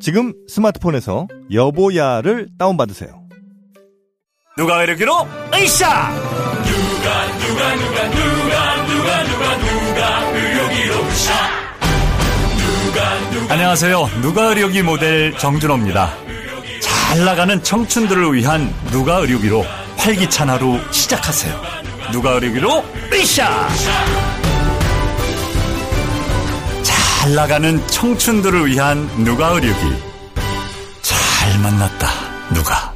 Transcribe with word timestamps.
지금 0.00 0.32
스마트폰에서 0.48 1.26
여보야를 1.52 2.48
다운받으세요. 2.58 3.22
누가 4.56 4.82
이르기로? 4.82 5.12
으쌰! 5.54 6.10
누가 6.64 7.26
누가 7.38 7.74
누가 7.76 8.08
누가 8.08 8.86
누가 8.86 9.24
누가 9.24 9.58
누가 9.58 10.30
의료기로 10.32 10.94
으쌰! 11.06 11.32
누가 12.84 13.30
누가 13.30 13.54
안녕하세요. 13.54 14.08
누가 14.22 14.44
의료기 14.48 14.82
모델 14.82 15.36
정준호입니다. 15.36 16.12
잘 16.80 17.24
나가는 17.24 17.62
청춘들을 17.62 18.34
위한 18.34 18.72
누가 18.90 19.16
의료기로 19.18 19.64
활기찬 19.96 20.50
하루 20.50 20.78
시작하세요. 20.92 21.60
누가 22.12 22.32
의료기로? 22.32 22.84
으쌰 23.12 23.68
잘 27.28 27.34
나가는 27.34 27.86
청춘들을 27.88 28.68
위한 28.68 29.06
누가 29.22 29.48
의료기? 29.48 29.80
잘 31.02 31.58
만났다 31.60 32.08
누가? 32.54 32.94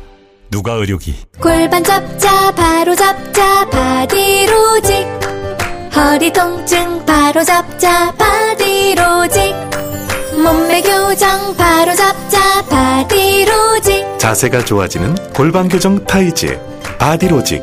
누가 0.50 0.72
의료기? 0.72 1.14
골반 1.38 1.84
잡자 1.84 2.50
바로 2.52 2.94
잡자 2.94 3.68
바디로직. 3.68 5.06
허리 5.94 6.32
통증 6.32 7.04
바로 7.04 7.44
잡자 7.44 8.10
바디로직. 8.12 9.54
몸매 10.42 10.80
교정 10.80 11.54
바로 11.54 11.94
잡자 11.94 12.62
바디로직. 12.70 14.18
자세가 14.18 14.64
좋아지는 14.64 15.14
골반 15.34 15.68
교정 15.68 16.02
타이즈 16.06 16.58
바디로직 16.98 17.62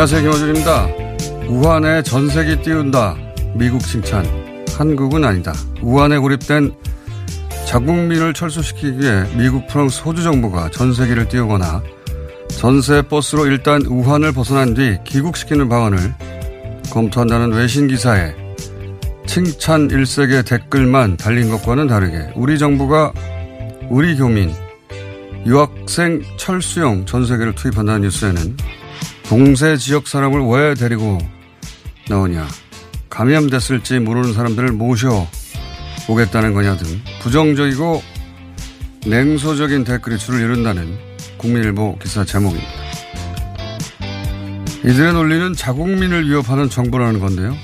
안녕하세요. 0.00 0.22
김호준입니다. 0.22 0.88
우한에 1.50 2.02
전세기 2.02 2.62
띄운다. 2.62 3.16
미국 3.54 3.80
칭찬. 3.80 4.24
한국은 4.78 5.26
아니다. 5.26 5.52
우한에 5.82 6.16
고립된 6.16 6.72
자국민을 7.66 8.32
철수시키기 8.32 8.98
위해 8.98 9.26
미국, 9.36 9.66
프랑스, 9.66 10.00
호주 10.00 10.22
정부가 10.22 10.70
전세기를 10.70 11.28
띄우거나 11.28 11.82
전세 12.48 13.02
버스로 13.02 13.44
일단 13.44 13.82
우한을 13.82 14.32
벗어난 14.32 14.72
뒤 14.72 14.96
귀국시키는 15.04 15.68
방안을 15.68 16.14
검토한다는 16.90 17.52
외신 17.52 17.86
기사에 17.86 18.34
칭찬 19.26 19.90
일색의 19.90 20.44
댓글만 20.44 21.18
달린 21.18 21.50
것과는 21.50 21.88
다르게 21.88 22.32
우리 22.36 22.58
정부가 22.58 23.12
우리 23.90 24.16
교민, 24.16 24.50
유학생 25.44 26.22
철수용 26.38 27.04
전세기를 27.04 27.54
투입한다는 27.54 28.00
뉴스에는 28.00 28.56
동세 29.30 29.76
지역 29.76 30.08
사람을 30.08 30.40
왜 30.48 30.74
데리고 30.74 31.16
나오냐. 32.08 32.48
감염됐을지 33.10 34.00
모르는 34.00 34.32
사람들을 34.32 34.72
모셔 34.72 35.24
오겠다는 36.08 36.52
거냐 36.52 36.76
등 36.76 37.00
부정적이고 37.22 38.02
냉소적인 39.06 39.84
댓글이 39.84 40.18
줄을 40.18 40.40
이룬다는 40.40 40.98
국민일보 41.38 42.00
기사 42.00 42.24
제목입니다. 42.24 42.72
이들의 44.84 45.12
논리는 45.12 45.54
자국민을 45.54 46.28
위협하는 46.28 46.68
정부라는 46.68 47.20
건데요. 47.20 47.56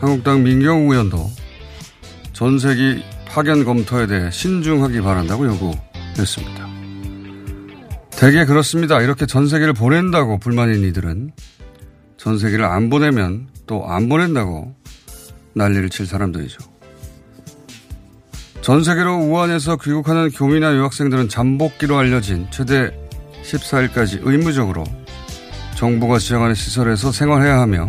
한국당 0.00 0.42
민경우 0.42 0.92
의원도 0.92 1.30
전세기 2.32 3.04
파견 3.28 3.64
검토에 3.64 4.08
대해 4.08 4.28
신중하기 4.32 5.00
바란다고 5.02 5.46
요구했습니다. 5.46 6.61
대개 8.22 8.44
그렇습니다. 8.44 9.00
이렇게 9.00 9.26
전세기를 9.26 9.72
보낸다고 9.72 10.38
불만인 10.38 10.84
이들은 10.84 11.32
전세기를 12.18 12.64
안 12.64 12.88
보내면 12.88 13.48
또 13.66 13.84
안 13.84 14.08
보낸다고 14.08 14.76
난리를 15.54 15.90
칠 15.90 16.06
사람들이죠. 16.06 16.58
전 18.60 18.84
세계로 18.84 19.16
우한에서 19.16 19.76
귀국하는 19.76 20.30
교민이나 20.30 20.72
유학생들은 20.72 21.30
잠복기로 21.30 21.98
알려진 21.98 22.46
최대 22.52 22.96
14일까지 23.42 24.20
의무적으로 24.22 24.84
정부가 25.74 26.20
지정하는 26.20 26.54
시설에서 26.54 27.10
생활해야 27.10 27.58
하며 27.58 27.88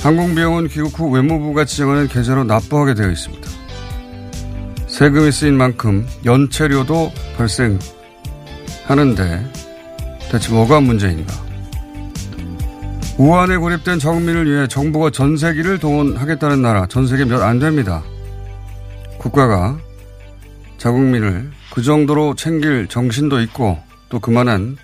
항공비용은 0.00 0.68
귀국 0.68 0.98
후 0.98 1.10
외무부가 1.10 1.66
지정하는 1.66 2.08
계좌로 2.08 2.44
납부하게 2.44 2.94
되어 2.94 3.10
있습니다. 3.10 3.46
세금이 4.86 5.30
쓰인 5.32 5.58
만큼 5.58 6.06
연체료도 6.24 7.12
발생 7.36 7.78
하는데 8.86 9.50
대체 10.30 10.52
뭐가 10.52 10.80
문제인가? 10.80 11.32
우한에 13.16 13.56
고립된 13.56 13.98
자국민을 13.98 14.50
위해 14.50 14.66
정부가 14.66 15.10
전세기를 15.10 15.78
동원하겠다는 15.78 16.62
나라 16.62 16.86
전 16.86 17.06
세계 17.06 17.24
몇 17.24 17.42
안 17.42 17.58
됩니다. 17.58 18.02
국가가 19.18 19.78
자국민을 20.78 21.50
그 21.72 21.82
정도로 21.82 22.34
챙길 22.34 22.88
정신도 22.88 23.40
있고 23.42 23.78
또 24.08 24.18
그만한 24.20 24.76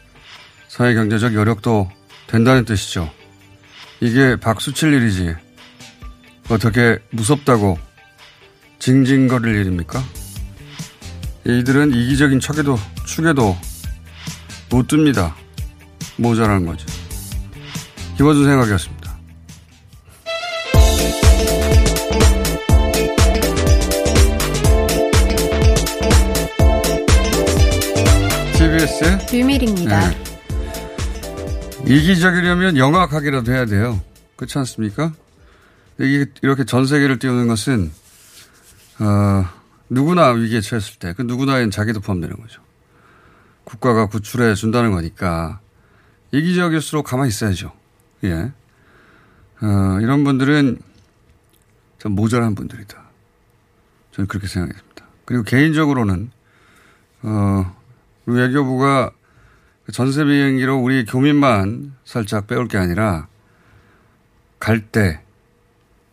사회 0.68 0.94
경제적 0.94 1.34
여력도 1.34 1.90
된다는 2.26 2.64
뜻이죠. 2.64 3.10
이게 4.00 4.36
박수 4.36 4.72
칠 4.72 4.92
일이지. 4.94 5.34
어떻게 6.48 6.98
무섭다고 7.10 7.78
징징거릴 8.78 9.56
일입니까? 9.56 10.02
이들은 11.44 11.92
이기적인 11.92 12.40
척에도 12.40 12.78
축에도 13.06 13.56
못 14.70 14.86
듭니다. 14.86 15.34
모자라는 16.16 16.66
거죠. 16.66 16.86
김어준 18.16 18.44
생각이었습니다. 18.44 19.10
TBS의 28.56 29.26
비밀입니다. 29.30 30.10
네. 30.10 30.16
이기적이려면 31.86 32.76
영악하기라도 32.76 33.52
해야 33.52 33.64
돼요. 33.64 34.00
그렇지 34.36 34.58
않습니까? 34.58 35.12
이게 35.98 36.26
이렇게 36.42 36.64
전 36.64 36.86
세계를 36.86 37.18
띄우는 37.18 37.48
것은 37.48 37.90
어, 39.00 39.44
누구나 39.88 40.28
위기에 40.30 40.60
처했을 40.60 40.98
때 40.98 41.12
그 41.14 41.22
누구나엔 41.22 41.70
자기도 41.70 42.00
포함되는 42.00 42.36
거죠. 42.36 42.60
국가가 43.70 44.06
구출해 44.06 44.54
준다는 44.54 44.90
거니까 44.90 45.60
이기적일수록 46.32 47.06
가만히 47.06 47.28
있어야죠. 47.28 47.72
예. 48.24 48.52
어, 49.62 49.98
이런 50.00 50.24
분들은 50.24 50.78
좀 51.98 52.12
모자란 52.12 52.56
분들이다. 52.56 53.00
저는 54.10 54.26
그렇게 54.26 54.48
생각했습니다. 54.48 55.06
그리고 55.24 55.44
개인적으로는 55.44 56.32
어, 57.22 57.76
우리 58.26 58.40
외교부가 58.40 59.12
전세 59.92 60.24
비행기로 60.24 60.76
우리 60.76 61.04
교민만 61.04 61.94
살짝 62.04 62.48
빼올 62.48 62.66
게 62.66 62.76
아니라 62.76 63.28
갈때 64.58 65.22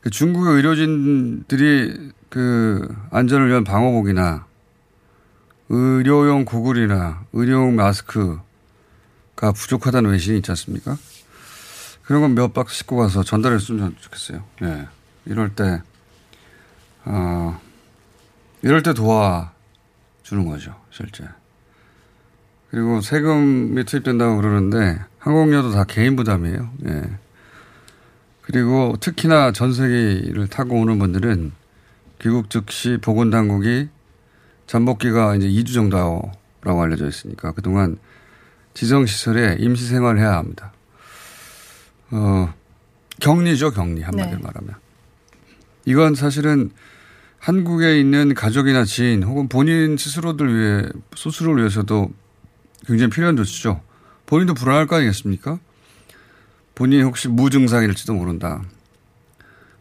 그 0.01 0.11
중국의 0.11 0.55
의료진들이 0.55 2.11
그 2.29 2.95
안전을 3.09 3.49
위한 3.49 3.63
방호복이나 3.63 4.46
의료용 5.69 6.45
고글이나 6.45 7.25
의료용 7.33 7.75
마스크가 7.75 8.41
부족하다는 9.55 10.11
외신이 10.11 10.37
있지 10.37 10.51
않습니까? 10.51 10.97
그런 12.03 12.21
건 12.21 12.35
몇 12.35 12.53
박스 12.53 12.75
싣고 12.77 12.95
가서 12.97 13.23
전달했으면 13.23 13.95
좋겠어요. 13.99 14.43
예. 14.63 14.87
이럴 15.25 15.53
때, 15.53 15.81
어, 17.03 17.59
이럴 18.61 18.81
때 18.81 18.93
도와주는 18.93 20.45
거죠, 20.45 20.73
실제. 20.89 21.25
그리고 22.71 23.01
세금이 23.01 23.83
투입된다고 23.83 24.37
그러는데 24.37 24.99
항공료도 25.19 25.71
다 25.71 25.83
개인 25.83 26.15
부담이에요. 26.15 26.69
예. 26.87 27.03
그리고 28.41 28.95
특히나 29.01 29.51
전세기를 29.51 30.47
타고 30.47 30.79
오는 30.79 30.97
분들은 30.99 31.51
귀국 32.21 32.49
즉시 32.49 32.97
보건당국이 33.01 33.89
잠복기가 34.67 35.35
이제 35.35 35.47
2주 35.47 35.73
정도라고 35.73 36.83
알려져 36.83 37.07
있으니까 37.07 37.53
그동안 37.53 37.97
지정시설에 38.73 39.57
임시 39.59 39.87
생활을 39.87 40.19
해야 40.19 40.33
합니다. 40.35 40.71
어, 42.11 42.53
격리죠, 43.19 43.71
격리. 43.71 44.03
한마디로 44.03 44.37
네. 44.37 44.43
말하면. 44.43 44.75
이건 45.85 46.15
사실은 46.15 46.69
한국에 47.39 47.99
있는 47.99 48.33
가족이나 48.33 48.83
지인 48.83 49.23
혹은 49.23 49.47
본인 49.47 49.97
스스로들 49.97 50.55
위해, 50.55 50.89
스스로를 51.15 51.63
위해서도 51.63 52.11
굉장히 52.85 53.09
필요한 53.09 53.35
조치죠. 53.35 53.81
본인도 54.25 54.53
불안할 54.53 54.85
거 54.87 54.97
아니겠습니까? 54.97 55.59
본인이 56.75 57.01
혹시 57.03 57.27
무증상일지도 57.27 58.13
모른다. 58.13 58.61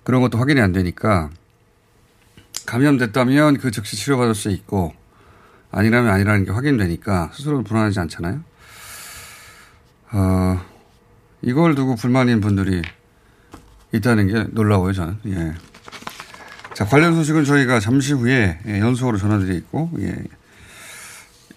그런 0.04 0.22
것도 0.22 0.38
확인이 0.38 0.60
안 0.60 0.72
되니까 0.72 1.30
감염됐다면 2.66 3.58
그 3.58 3.70
즉시 3.70 3.96
치료받을 3.96 4.34
수 4.34 4.50
있고 4.50 4.92
아니라면 5.70 6.12
아니라는 6.12 6.44
게 6.44 6.50
확인되니까 6.50 7.30
스스로 7.32 7.62
불안하지 7.62 8.00
않잖아요. 8.00 8.40
어, 10.12 10.60
이걸 11.42 11.74
두고 11.74 11.96
불만인 11.96 12.40
분들이 12.40 12.82
있다는 13.92 14.26
게 14.28 14.46
놀라워요, 14.50 14.92
저는. 14.92 15.18
예. 15.26 15.54
자, 16.74 16.84
관련 16.84 17.14
소식은 17.14 17.44
저희가 17.44 17.80
잠시 17.80 18.12
후에 18.12 18.58
예, 18.66 18.80
연속으로 18.80 19.16
전화드리고, 19.18 19.90
예. 20.00 20.16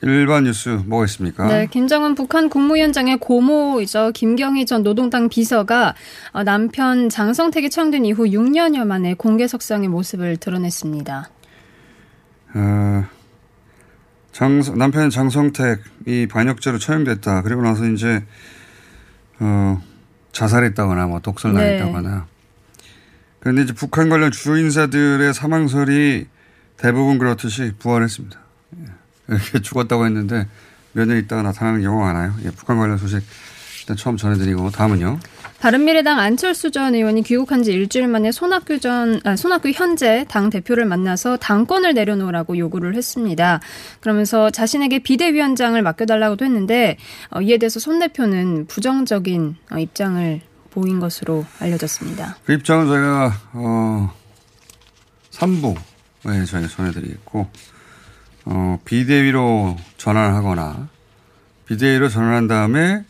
일반 0.01 0.45
뉴스 0.45 0.69
뭐가 0.85 1.05
있습니까? 1.05 1.47
네, 1.47 1.67
김정은 1.67 2.15
북한 2.15 2.49
국무위원장의 2.49 3.17
고모이죠. 3.17 4.11
김경희 4.13 4.65
전 4.65 4.83
노동당 4.83 5.27
비서가 5.27 5.93
어, 6.31 6.43
남편 6.43 7.09
장성택이 7.09 7.69
처형된 7.69 8.05
이후 8.05 8.25
6년여 8.25 8.85
만에 8.85 9.13
공개 9.15 9.47
석상의 9.47 9.89
모습을 9.89 10.37
드러냈습니다. 10.37 11.29
어, 12.55 13.05
장, 14.31 14.61
남편 14.77 15.09
장성택이 15.09 16.27
반역죄로 16.29 16.77
처형됐다. 16.77 17.41
그리고 17.41 17.61
나서 17.61 17.85
이제 17.85 18.23
어, 19.39 19.81
자살했다거나 20.31 21.07
뭐 21.07 21.19
독설당했다거나. 21.19 22.09
네. 22.09 22.21
그런데 23.41 23.63
이제 23.63 23.73
북한 23.73 24.09
관련 24.09 24.31
주요 24.31 24.57
인사들의 24.57 25.33
사망설이 25.33 26.27
대부분 26.77 27.17
그렇듯이 27.17 27.73
부활했습니다. 27.79 28.48
이렇게 29.29 29.61
죽었다고 29.61 30.05
했는데 30.05 30.47
몇 30.93 31.05
년 31.07 31.17
있다가 31.17 31.41
나타나는 31.43 31.81
경우가 31.81 32.05
많아요. 32.13 32.33
예, 32.45 32.49
북한 32.51 32.77
관련 32.77 32.97
소식 32.97 33.21
일단 33.81 33.95
처음 33.95 34.17
전해드리고 34.17 34.71
다음은요. 34.71 35.19
바른미래당 35.59 36.19
안철수 36.19 36.71
전 36.71 36.95
의원이 36.95 37.21
귀국한 37.23 37.63
지 37.63 37.71
일주일 37.73 38.07
만에 38.07 38.31
손학규 38.31 38.79
전 38.79 39.19
아, 39.25 39.35
손학규 39.35 39.69
현재 39.71 40.25
당 40.29 40.49
대표를 40.49 40.85
만나서 40.85 41.37
당권을 41.37 41.93
내려놓으라고 41.93 42.57
요구를 42.57 42.95
했습니다. 42.95 43.59
그러면서 43.99 44.49
자신에게 44.51 44.99
비대위원장을 44.99 45.79
맡겨달라고도 45.81 46.45
했는데 46.45 46.97
어, 47.29 47.41
이에 47.41 47.57
대해서 47.57 47.79
손 47.79 47.99
대표는 47.99 48.67
부정적인 48.67 49.55
어, 49.71 49.77
입장을 49.79 50.41
보인 50.71 50.99
것으로 50.99 51.45
알려졌습니다. 51.59 52.37
그 52.45 52.53
입장은 52.53 52.87
저희가 52.87 53.33
어 53.53 54.13
3부에 55.31 56.45
저희가 56.47 56.67
전해드리겠고 56.67 57.47
어, 58.51 58.79
비대위로 58.83 59.77
전환하거나 59.97 60.89
비대위로 61.67 62.09
전환한 62.09 62.47
다음에 62.47 63.05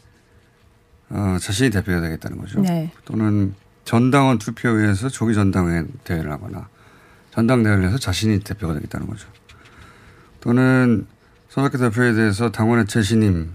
어, 1.10 1.38
자신이 1.40 1.70
대표가 1.70 2.02
되겠다는 2.02 2.38
거죠. 2.38 2.60
네. 2.60 2.92
또는 3.06 3.56
전당원 3.86 4.38
투표에 4.38 4.72
의해서 4.72 5.08
조기 5.08 5.34
전당회 5.34 5.86
대회를 6.04 6.30
하거나 6.32 6.68
전당대회를 7.32 7.86
해서 7.86 7.98
자신이 7.98 8.42
대표가 8.42 8.74
되겠다는 8.74 9.08
거죠. 9.08 9.28
또는 10.42 11.08
손학규 11.48 11.78
대표에 11.78 12.14
대해서 12.14 12.52
당원의 12.52 12.86
재신임을 12.88 13.48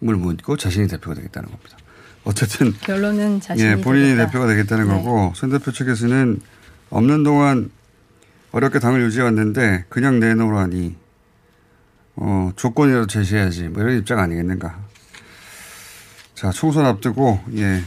묻고 0.00 0.56
자신이 0.56 0.88
대표가 0.88 1.14
되겠다는 1.14 1.50
겁니다. 1.50 1.76
어쨌든 2.24 2.72
결론은 2.80 3.40
자신이 3.40 3.68
예, 3.68 3.76
본인이 3.76 4.08
되겠다. 4.10 4.26
대표가 4.26 4.46
되겠다는 4.46 4.88
네. 4.88 4.94
거고 4.94 5.32
손 5.34 5.50
대표 5.50 5.70
측에서는 5.72 6.40
없는 6.88 7.22
동안 7.22 7.70
어렵게 8.52 8.78
당을 8.78 9.02
유지해 9.02 9.24
왔는데 9.24 9.86
그냥 9.88 10.20
내놓으라니 10.20 10.96
어, 12.16 12.52
조건이라도 12.56 13.06
제시해야지 13.06 13.68
뭐 13.68 13.82
이런 13.82 13.98
입장 13.98 14.18
아니겠는가. 14.18 14.78
자 16.34 16.50
총선 16.50 16.84
앞두고 16.86 17.40
예 17.56 17.82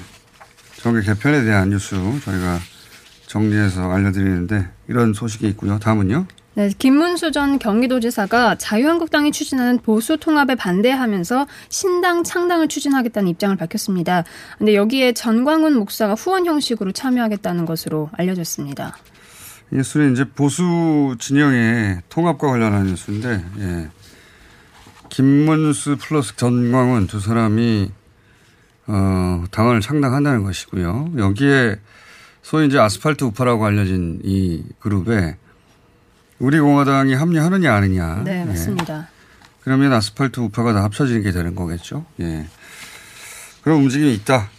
정계 0.78 1.02
개편에 1.02 1.44
대한 1.44 1.70
뉴스 1.70 1.96
저희가 2.24 2.60
정리해서 3.28 3.92
알려드리는데 3.92 4.68
이런 4.88 5.14
소식이 5.14 5.48
있고요. 5.50 5.80
다음은요. 5.80 6.26
네, 6.58 6.70
김문수 6.80 7.34
전 7.34 7.60
경기도지사가 7.60 8.56
자유한국당이 8.56 9.34
추진하는 9.34 9.78
보수 9.80 10.18
통합에 10.18 10.56
반대하면서 10.56 11.48
신당 11.68 12.24
창당을 12.24 12.70
추진하겠다는 12.70 13.28
입장을 13.28 13.58
밝혔습니다. 13.58 14.24
근데 14.58 14.74
여기에 14.74 15.12
전광훈 15.14 15.78
목사가 15.78 16.14
후원 16.14 16.46
형식으로 16.46 16.94
참여하겠다는 16.94 17.66
것으로 17.66 18.10
알려졌습니다. 18.14 18.96
뉴스는 19.72 20.14
이제 20.14 20.24
보수 20.24 21.16
진영의 21.20 22.02
통합과 22.10 22.48
관련한 22.48 22.86
뉴스인데, 22.88 23.46
예. 23.60 23.90
김문수 25.10 25.98
플러스 26.00 26.36
전광훈 26.36 27.08
두 27.08 27.20
사람이, 27.20 27.92
어, 28.88 29.44
당을 29.52 29.82
창당한다는 29.82 30.44
것이고요. 30.44 31.14
여기에 31.18 31.80
소위 32.42 32.68
이제 32.68 32.78
아스팔트 32.78 33.24
우파라고 33.24 33.66
알려진 33.66 34.20
이 34.24 34.64
그룹에 34.80 35.38
우리 36.38 36.60
공화당이 36.60 37.16
합류하느냐 37.16 37.74
아니냐. 37.74 38.22
네, 38.24 38.42
예. 38.42 38.46
맞습니다. 38.46 39.00
예. 39.00 39.16
그러면 39.62 39.94
아스팔트 39.94 40.40
우파가 40.42 40.74
다 40.74 40.84
합쳐지는 40.84 41.24
게 41.24 41.32
되는 41.32 41.56
거겠죠. 41.56 42.06
예. 42.20 42.48
그런 43.64 43.80
움직임이 43.80 44.14
있다. 44.14 44.50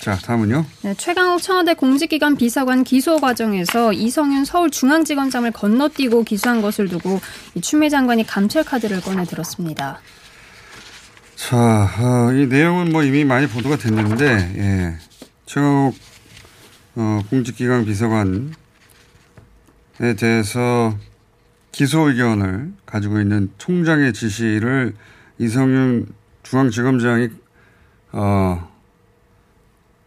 예. 0.00 0.04
자, 0.04 0.16
다음은요. 0.16 0.64
네, 0.82 0.94
최강욱 0.94 1.42
청와대 1.42 1.74
공직기관 1.74 2.36
비서관 2.36 2.84
기소 2.84 3.18
과정에서 3.18 3.92
이성윤 3.92 4.46
서울중앙지검장을 4.46 5.52
건너뛰고 5.52 6.24
기소한 6.24 6.62
것을 6.62 6.88
두고 6.88 7.20
이 7.54 7.60
추미애 7.60 7.90
장관이 7.90 8.26
감찰 8.26 8.64
카드를 8.64 9.00
꺼내 9.02 9.24
들었습니다. 9.24 10.00
자, 11.36 11.90
어, 11.98 12.32
이 12.32 12.46
내용은 12.46 12.92
뭐 12.92 13.02
이미 13.02 13.24
많이 13.24 13.46
보도가 13.46 13.76
됐는데, 13.76 14.26
예. 14.56 14.96
최강욱 15.46 15.94
어, 16.96 17.20
공직기관 17.30 17.84
비서관에 17.84 18.50
대해서 20.18 20.96
기소 21.72 22.08
의견을 22.08 22.72
가지고 22.84 23.20
있는 23.20 23.50
총장의 23.58 24.12
지시를 24.12 24.94
이성윤 25.38 26.06
중앙지검장이 26.42 27.28
어, 28.12 28.69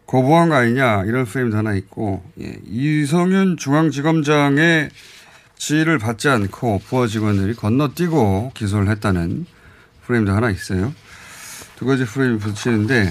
거부한 0.06 0.48
거 0.48 0.56
아니냐 0.56 1.04
이런 1.04 1.24
프레임도 1.24 1.56
하나 1.56 1.74
있고 1.74 2.22
예. 2.40 2.56
이성윤 2.66 3.56
중앙지검장의 3.56 4.90
지휘를 5.56 5.98
받지 5.98 6.28
않고 6.28 6.80
부하 6.86 7.06
직원들이 7.06 7.54
건너뛰고 7.54 8.52
기소를 8.54 8.88
했다는 8.88 9.46
프레임도 10.06 10.32
하나 10.32 10.50
있어요. 10.50 10.92
두 11.76 11.86
가지 11.86 12.04
프레임이 12.04 12.38
붙이는데 12.38 13.10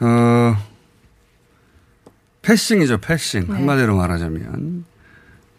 어 0.00 0.56
패싱이죠 2.42 2.98
패싱 2.98 3.46
네. 3.46 3.52
한마디로 3.54 3.96
말하자면 3.96 4.84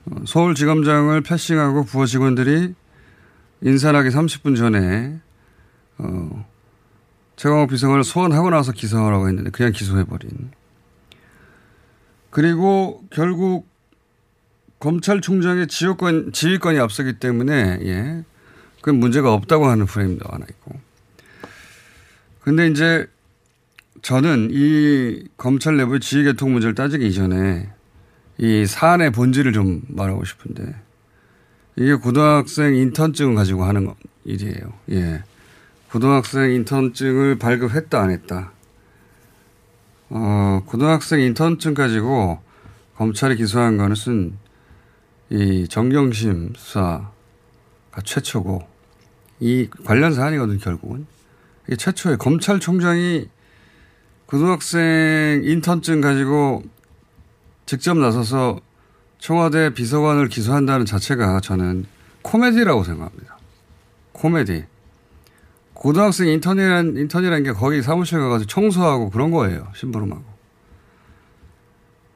어, 0.06 0.16
서울지검장을 0.26 1.22
패싱하고 1.22 1.86
부하 1.86 2.06
직원들이 2.06 2.76
인사하기 3.62 4.10
30분 4.10 4.58
전에 4.58 5.18
어, 5.98 6.46
최강욱 7.36 7.70
비서관을 7.70 8.04
소환하고 8.04 8.50
나서 8.50 8.72
기소하라고 8.72 9.28
했는데 9.28 9.50
그냥 9.50 9.72
기소해버린. 9.72 10.52
그리고 12.30 13.04
결국 13.10 13.68
검찰총장의 14.80 15.68
지휘권, 15.68 16.34
지휘권이 16.34 16.80
앞서기 16.80 17.20
때문에, 17.20 17.80
예. 17.84 18.24
그건 18.82 19.00
문제가 19.00 19.34
없다고 19.34 19.68
하는 19.68 19.86
프레임도 19.86 20.26
하나 20.30 20.46
있고. 20.50 20.78
근데 22.42 22.68
이제 22.68 23.08
저는 24.02 24.50
이 24.52 25.24
검찰 25.38 25.78
내부의 25.78 26.02
지휘계통 26.02 26.52
문제를 26.52 26.76
따지기 26.76 27.08
이전에 27.08 27.70
이 28.38 28.66
사안의 28.66 29.12
본질을 29.12 29.54
좀 29.54 29.82
말하고 29.88 30.26
싶은데 30.26 30.76
이게 31.78 31.96
고등학생 31.96 32.76
인턴증을 32.76 33.36
가지고 33.36 33.64
하는 33.64 33.94
일이에요. 34.26 34.74
예. 34.92 35.24
고등학생 35.94 36.50
인턴증을 36.54 37.38
발급했다 37.38 38.02
안 38.02 38.10
했다. 38.10 38.52
어, 40.10 40.64
고등학생 40.66 41.20
인턴증 41.20 41.76
가지고 41.76 42.40
검찰이 42.96 43.36
기소한 43.36 43.78
것은 43.78 44.36
이 45.30 45.68
정경심 45.70 46.54
수사가 46.58 47.12
최초고 48.04 48.68
이 49.40 49.70
관련 49.86 50.14
사안이거든 50.14 50.58
결국은 50.58 51.06
이게 51.68 51.76
최초에 51.76 52.16
검찰총장이 52.16 53.30
고등학생 54.26 55.44
인턴증 55.44 56.02
가지고 56.02 56.64
직접 57.68 57.96
나서서 58.00 58.60
청와대 59.20 59.76
비서관을 59.76 60.28
기소한다는 60.28 60.88
자체가 60.88 61.40
저는 61.42 61.86
코미디라고 62.24 62.84
생각합니다. 62.84 63.38
코미디. 64.14 64.73
고등학생 65.84 66.30
인턴이란, 66.30 66.96
인턴이라는 66.96 67.44
게 67.44 67.52
거기 67.52 67.82
사무실 67.82 68.18
가가지고 68.18 68.48
청소하고 68.48 69.10
그런 69.10 69.32
거예요. 69.32 69.70
심부름하고. 69.76 70.24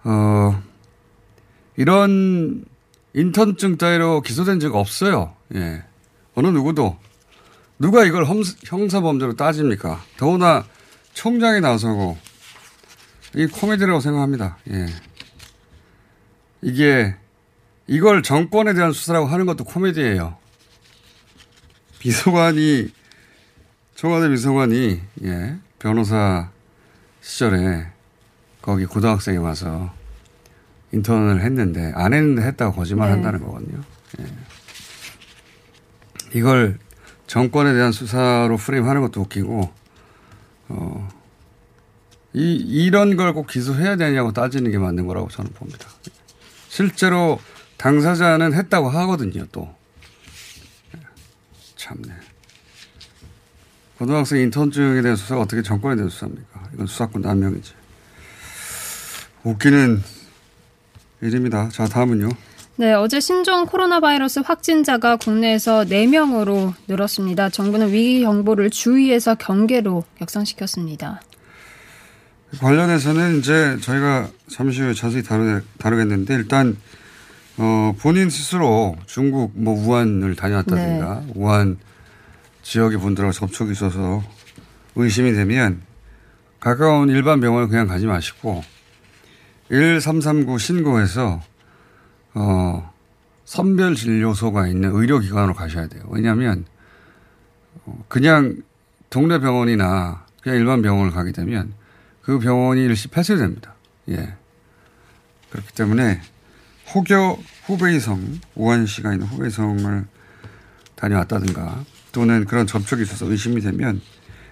어, 0.06 0.64
이런 1.76 2.64
인턴증 3.14 3.78
따위로 3.78 4.22
기소된 4.22 4.62
적 4.62 4.74
없어요. 4.74 5.36
예. 5.56 5.84
어느 6.34 6.48
누구도. 6.48 6.98
누가 7.78 8.06
이걸 8.06 8.26
형사 8.64 9.02
범죄로 9.02 9.36
따집니까? 9.36 10.02
더구나 10.16 10.66
총장이 11.14 11.60
나서고, 11.60 12.18
이 13.36 13.48
코미디라고 13.48 14.00
생각합니다. 14.00 14.60
예. 14.70 14.86
이게, 16.62 17.18
이걸 17.86 18.24
정권에 18.24 18.74
대한 18.76 18.94
수사라고 18.94 19.28
하는 19.28 19.46
것도 19.46 19.66
코미디예요. 19.66 20.38
비서관이, 22.00 22.96
청와대 23.98 24.30
비서관이, 24.30 25.02
예, 25.24 25.58
변호사 25.80 26.52
시절에 27.22 27.88
거기 28.62 28.86
고등학생이 28.86 29.40
와서 29.40 29.92
인턴을 30.92 31.42
했는데 31.42 31.92
안 31.96 32.14
했는데 32.14 32.44
했다고 32.44 32.76
거짓말 32.76 33.08
네. 33.08 33.14
한다는 33.16 33.44
거거든요. 33.44 33.82
예. 34.20 34.26
이걸 36.36 36.78
정권에 37.26 37.74
대한 37.74 37.92
수사로 37.92 38.58
프레임하는 38.58 39.02
것도 39.02 39.22
웃기고 39.22 39.74
어, 40.70 41.10
이 42.34 42.54
이런 42.54 43.16
걸 43.16 43.34
꼭 43.34 43.48
기소해야 43.48 43.96
되냐고 43.96 44.32
따지는 44.32 44.70
게 44.70 44.78
맞는 44.78 45.08
거라고 45.08 45.28
저는 45.30 45.54
봅니다. 45.54 45.90
실제로 46.70 47.40
당사자는 47.78 48.54
했다고 48.54 48.90
하거든요. 48.92 49.48
또 49.52 49.74
예. 50.96 51.00
참네. 51.76 52.14
고등학생 53.98 54.40
인턴증에 54.42 55.02
대한 55.02 55.16
수사가 55.16 55.42
어떻게 55.42 55.62
정권에 55.62 55.96
대한 55.96 56.10
수사입니까? 56.10 56.70
이건 56.74 56.88
수사권 56.88 57.22
남용이지. 57.22 57.74
웃기는 59.44 60.04
일입니다. 61.22 61.70
자, 61.70 61.86
다음은요. 61.86 62.30
네, 62.76 62.94
어제 62.94 63.20
신종 63.20 63.66
코로나 63.66 64.00
바이러스 64.00 64.40
확진자가 64.46 65.16
국내에서 65.16 65.84
4명으로 65.86 66.74
늘었습니다. 66.88 67.50
정부는 67.50 67.92
위기 67.92 68.22
경보를 68.22 68.70
주의해서 68.70 69.34
경계로 69.34 70.04
격상시켰습니다. 70.20 71.22
관련해서는 72.60 73.40
이제 73.40 73.78
저희가 73.82 74.30
잠시 74.50 74.82
후에 74.82 74.94
자세히 74.94 75.24
다루, 75.24 75.62
다루겠는데 75.80 76.36
일단 76.36 76.78
어, 77.58 77.94
본인 78.00 78.30
스스로 78.30 78.96
중국 79.08 79.52
뭐 79.56 79.74
우한을 79.74 80.36
다녀왔다든가 80.36 81.24
네. 81.26 81.32
우한 81.36 81.78
지역의 82.68 83.00
분들하고 83.00 83.32
접촉이 83.32 83.72
있어서 83.72 84.22
의심이 84.96 85.32
되면 85.32 85.82
가까운 86.60 87.08
일반 87.08 87.40
병원을 87.40 87.70
그냥 87.70 87.88
가지 87.88 88.06
마시고 88.06 88.62
1339 89.70 90.60
신고해서 90.60 91.42
어, 92.34 92.94
선별 93.46 93.96
진료소가 93.96 94.68
있는 94.68 94.92
의료기관으로 94.94 95.54
가셔야 95.54 95.88
돼요. 95.88 96.04
왜냐하면 96.10 96.66
어, 97.86 98.04
그냥 98.10 98.62
동네 99.10 99.40
병원이나 99.40 100.26
그냥 100.42 100.58
일반 100.58 100.82
병원을 100.82 101.14
가게 101.14 101.32
되면 101.32 101.74
그 102.22 102.38
병원이 102.38 102.84
일시 102.84 103.08
폐쇄됩니다. 103.08 103.76
예. 104.10 104.34
그렇기 105.52 105.74
때문에 105.74 106.20
혹여 106.94 107.38
후베이성, 107.64 108.42
우한시가 108.56 109.14
있는 109.14 109.26
후베이성을 109.28 110.06
다녀왔다든가 110.96 111.86
또는 112.12 112.46
그런 112.46 112.68
접촉이 112.68 113.04
있어서 113.04 113.30
의심이 113.30 113.62
되면 113.62 114.02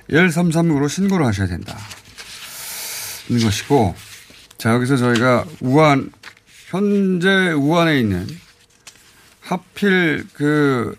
1336으로 0.10 0.88
신고를 0.90 1.26
하셔야 1.26 1.48
된다. 1.48 1.78
는 3.30 3.40
것이고 3.40 3.96
자, 4.58 4.74
여기서 4.74 4.98
저희가 4.98 5.46
우한, 5.62 6.12
현재 6.70 7.52
우한에 7.52 8.00
있는 8.00 8.28
하필 9.42 10.26
그 10.34 10.96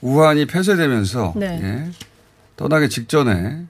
우한이 0.00 0.46
폐쇄되면서 0.46 1.34
네. 1.36 1.60
예, 1.62 1.90
떠나기 2.56 2.88
직전에 2.88 3.66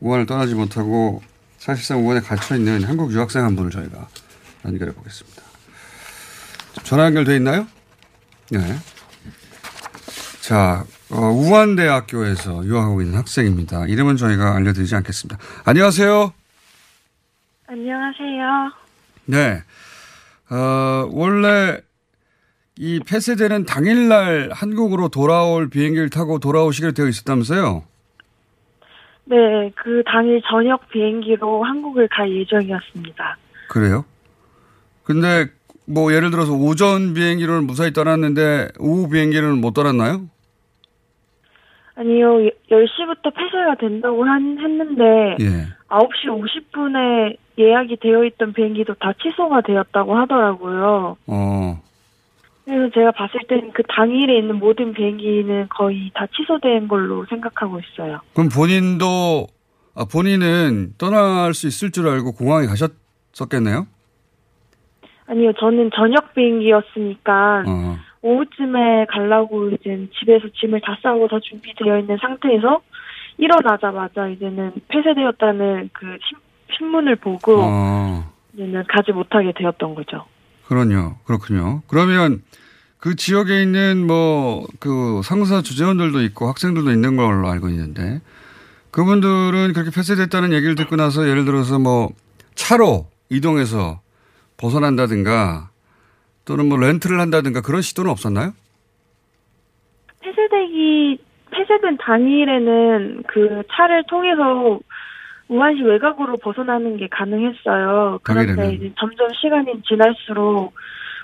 우한을 0.00 0.26
떠나지 0.26 0.54
못하고 0.54 1.22
사실상 1.58 2.06
우한에 2.06 2.20
갇혀 2.20 2.56
있는 2.56 2.84
한국 2.84 3.12
유학생 3.12 3.44
한 3.44 3.56
분을 3.56 3.70
저희가 3.70 4.08
연결해 4.64 4.92
보겠습니다. 4.92 5.42
전화 6.84 7.06
연결돼 7.06 7.36
있나요? 7.36 7.66
네. 8.50 8.78
자, 10.40 10.84
어, 11.10 11.18
우한대학교에서 11.18 12.64
유학하고 12.64 13.00
있는 13.00 13.16
학생입니다. 13.16 13.86
이름은 13.86 14.16
저희가 14.16 14.56
알려드리지 14.56 14.94
않겠습니다. 14.96 15.38
안녕하세요. 15.64 16.32
안녕하세요. 17.68 18.72
네. 19.26 19.62
어, 20.50 21.08
원래 21.12 21.78
이 22.78 23.00
폐쇄되는 23.00 23.64
당일날 23.64 24.50
한국으로 24.52 25.08
돌아올 25.08 25.70
비행기를 25.70 26.10
타고 26.10 26.38
돌아오시기로 26.38 26.92
되어 26.92 27.06
있었다면서요? 27.06 27.84
네, 29.28 29.36
그 29.76 30.02
당일 30.06 30.40
저녁 30.48 30.88
비행기로 30.90 31.64
한국을 31.64 32.08
갈 32.08 32.30
예정이었습니다. 32.30 33.36
그래요? 33.68 34.04
근데 35.04 35.46
뭐 35.84 36.12
예를 36.12 36.30
들어서 36.30 36.52
오전 36.52 37.14
비행기로는 37.14 37.64
무사히 37.66 37.92
떠났는데 37.92 38.68
오후 38.78 39.08
비행기는 39.08 39.60
못 39.60 39.72
떠났나요? 39.72 40.28
아니요, 41.96 42.50
10시부터 42.70 43.34
폐쇄가 43.34 43.76
된다고 43.80 44.24
한, 44.24 44.58
했는데, 44.58 45.36
예. 45.40 45.66
9시 45.88 46.28
50분에 46.28 47.36
예약이 47.58 47.96
되어 47.96 48.24
있던 48.24 48.52
비행기도 48.52 48.94
다 48.94 49.14
취소가 49.22 49.62
되었다고 49.62 50.14
하더라고요. 50.14 51.16
어. 51.26 51.82
그래서 52.66 52.92
제가 52.92 53.12
봤을 53.12 53.40
때는 53.48 53.70
그 53.72 53.82
당일에 53.88 54.38
있는 54.38 54.58
모든 54.58 54.92
비행기는 54.92 55.68
거의 55.70 56.10
다 56.12 56.26
취소된 56.36 56.88
걸로 56.88 57.24
생각하고 57.26 57.80
있어요. 57.80 58.20
그럼 58.34 58.50
본인도, 58.50 59.46
아, 59.94 60.04
본인은 60.04 60.94
떠날 60.98 61.54
수 61.54 61.66
있을 61.66 61.92
줄 61.92 62.08
알고 62.08 62.32
공항에 62.32 62.66
가셨었겠네요? 62.66 63.86
아니요, 65.28 65.52
저는 65.58 65.90
저녁 65.94 66.34
비행기였으니까, 66.34 67.64
어. 67.66 67.96
오후쯤에 68.22 69.06
가려고 69.08 69.70
이제 69.70 70.08
집에서 70.18 70.48
짐을 70.60 70.80
다 70.80 70.96
싸고 71.02 71.28
다 71.28 71.38
준비되어 71.42 71.98
있는 72.00 72.16
상태에서 72.20 72.80
일어나자마자 73.38 74.28
이제는 74.28 74.72
폐쇄되었다는 74.88 75.90
그 75.92 76.18
신문을 76.76 77.16
보고 77.16 77.60
어. 77.62 78.32
이제는 78.54 78.84
가지 78.88 79.12
못하게 79.12 79.52
되었던 79.56 79.94
거죠. 79.94 80.24
그럼요. 80.66 81.16
그렇군요. 81.24 81.82
그러면 81.86 82.42
그 82.98 83.14
지역에 83.14 83.62
있는 83.62 84.06
뭐 84.06 84.66
그 84.80 85.20
상사 85.22 85.62
주재원들도 85.62 86.22
있고 86.22 86.48
학생들도 86.48 86.90
있는 86.90 87.16
걸로 87.16 87.48
알고 87.48 87.68
있는데 87.68 88.20
그분들은 88.90 89.72
그렇게 89.74 89.90
폐쇄됐다는 89.90 90.52
얘기를 90.52 90.74
듣고 90.74 90.96
나서 90.96 91.28
예를 91.28 91.44
들어서 91.44 91.78
뭐 91.78 92.10
차로 92.54 93.08
이동해서 93.28 94.00
벗어난다든가 94.56 95.70
또는 96.46 96.68
뭐 96.68 96.78
렌트를 96.78 97.20
한다든가 97.20 97.60
그런 97.60 97.82
시도는 97.82 98.10
없었나요? 98.10 98.52
폐쇄되기 100.20 101.18
폐쇄된 101.50 101.98
당일에는 101.98 103.22
그 103.26 103.62
차를 103.72 104.04
통해서 104.08 104.80
우한시 105.48 105.82
외곽으로 105.82 106.36
벗어나는 106.38 106.96
게 106.96 107.08
가능했어요. 107.08 108.20
그런데. 108.22 108.74
이제 108.74 108.92
점점 108.98 109.28
시간이 109.40 109.82
지날수록 109.82 110.74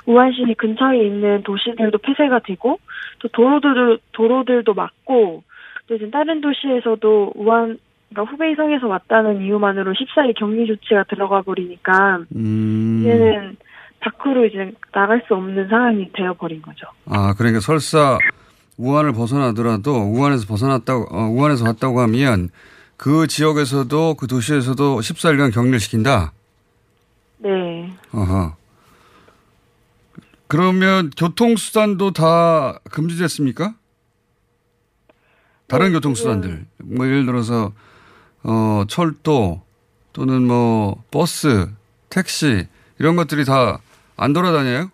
우한시 0.07 0.43
근처에 0.57 1.07
있는 1.07 1.43
도시들도 1.43 1.99
폐쇄가 1.99 2.41
되고 2.41 2.79
또 3.21 3.29
도로들 3.29 3.99
도로들도 4.13 4.75
막고 4.75 5.43
또 5.87 5.95
이제 5.95 6.11
다른 6.11 6.41
도시에서도 6.41 7.33
우한 7.37 7.79
그러니까 8.11 8.33
후베이성에서 8.33 8.87
왔다는 8.87 9.43
이유만으로 9.43 9.93
14일 9.93 10.35
격리 10.37 10.67
조치가 10.67 11.05
들어가 11.05 11.43
버리니까 11.43 12.21
음. 12.35 13.01
이제는 13.01 13.57
밖으로 14.03 14.47
이제 14.47 14.73
나갈 14.93 15.23
수 15.27 15.35
없는 15.35 15.69
상황이 15.69 16.11
되어 16.13 16.35
버린 16.35 16.61
거죠. 16.61 16.87
아, 17.07 17.35
그러니까 17.35 17.61
설사 17.61 18.19
우한을 18.77 19.13
벗어나더라도 19.13 19.93
우한에서 19.93 20.47
벗어났다고, 20.47 21.07
어, 21.11 21.29
우한에서 21.29 21.65
왔다고 21.65 22.01
하면 22.01 22.51
그 22.97 23.27
지역에서도 23.27 24.15
그 24.15 24.27
도시에서도 24.27 25.01
14일간 25.01 25.53
격리를 25.53 25.79
시킨다? 25.81 26.33
네. 27.39 27.93
어허. 28.13 28.57
그러면 30.49 31.11
교통수단도 31.17 32.13
다 32.13 32.79
금지됐습니까? 32.91 33.75
다른 35.67 35.87
네, 35.87 35.93
교통수단들. 35.93 36.67
뭐 36.85 37.07
예를 37.07 37.25
들어서, 37.25 37.73
어, 38.43 38.85
철도 38.89 39.63
또는 40.13 40.47
뭐 40.47 41.03
버스, 41.11 41.71
택시 42.11 42.67
이런 42.99 43.17
것들이 43.17 43.45
다 43.45 43.81
안 44.17 44.33
돌아다녀요? 44.33 44.91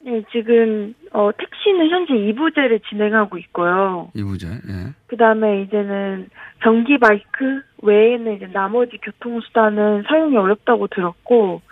네, 0.00 0.22
지금 0.32 0.94
어 1.12 1.30
택시는 1.36 1.88
현재 1.88 2.12
2부제를 2.12 2.82
진행하고 2.90 3.38
있고요. 3.38 4.10
이부제, 4.14 4.48
예. 4.48 4.92
그 5.06 5.16
다음에 5.16 5.62
이제는 5.62 6.28
전기 6.62 6.98
바이크 6.98 7.62
외에는 7.82 8.36
이제 8.36 8.46
나머지 8.52 8.98
교통수단은 8.98 10.04
사용이 10.06 10.36
어렵다고 10.36 10.88
들었고 10.88 11.62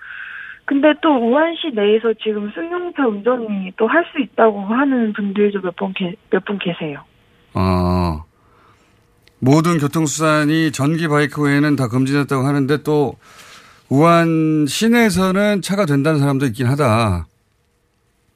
근데 0.65 0.95
또 1.03 1.11
우한시 1.11 1.73
내에서 1.75 2.15
지금 2.23 2.51
승용차 2.55 3.07
운전이 3.07 3.73
또 3.77 3.87
할 3.87 4.05
수 4.13 4.19
있다고 4.21 4.61
하는 4.63 5.13
분들도 5.13 5.61
몇 5.61 5.77
분 5.77 5.93
몇 6.31 6.45
분 6.47 6.59
계세요. 6.59 7.01
아, 7.53 8.23
모든 9.41 9.77
교통수단이 9.79 10.73
전기 10.73 11.07
바이크 11.09 11.43
외에는 11.43 11.77
다 11.77 11.89
금지됐다고 11.89 12.47
하는데 12.47 12.83
또 12.83 13.17
우한 13.93 14.65
시내에서는 14.67 15.61
차가 15.61 15.85
된다는 15.85 16.19
사람도 16.19 16.47
있긴 16.47 16.67
하다. 16.67 17.27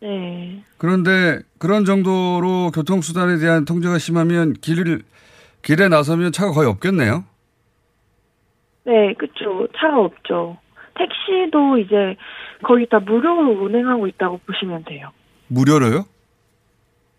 네. 0.02 0.62
그런데 0.76 1.40
그런 1.58 1.86
정도로 1.86 2.70
교통수단에 2.75 3.38
대한 3.38 3.64
통제가 3.64 3.96
심하면 3.96 4.52
길을, 4.52 5.00
길에 5.62 5.88
나서면 5.88 6.32
차가 6.32 6.52
거의 6.52 6.68
없겠네요. 6.68 7.25
네, 8.84 9.14
그쵸. 9.14 9.66
차가 9.78 9.98
없죠. 9.98 10.58
택시도 10.94 11.78
이제 11.78 12.16
거의 12.62 12.86
다 12.90 12.98
무료로 12.98 13.64
운행하고 13.64 14.06
있다고 14.08 14.40
보시면 14.46 14.84
돼요. 14.84 15.10
무료로요? 15.48 16.04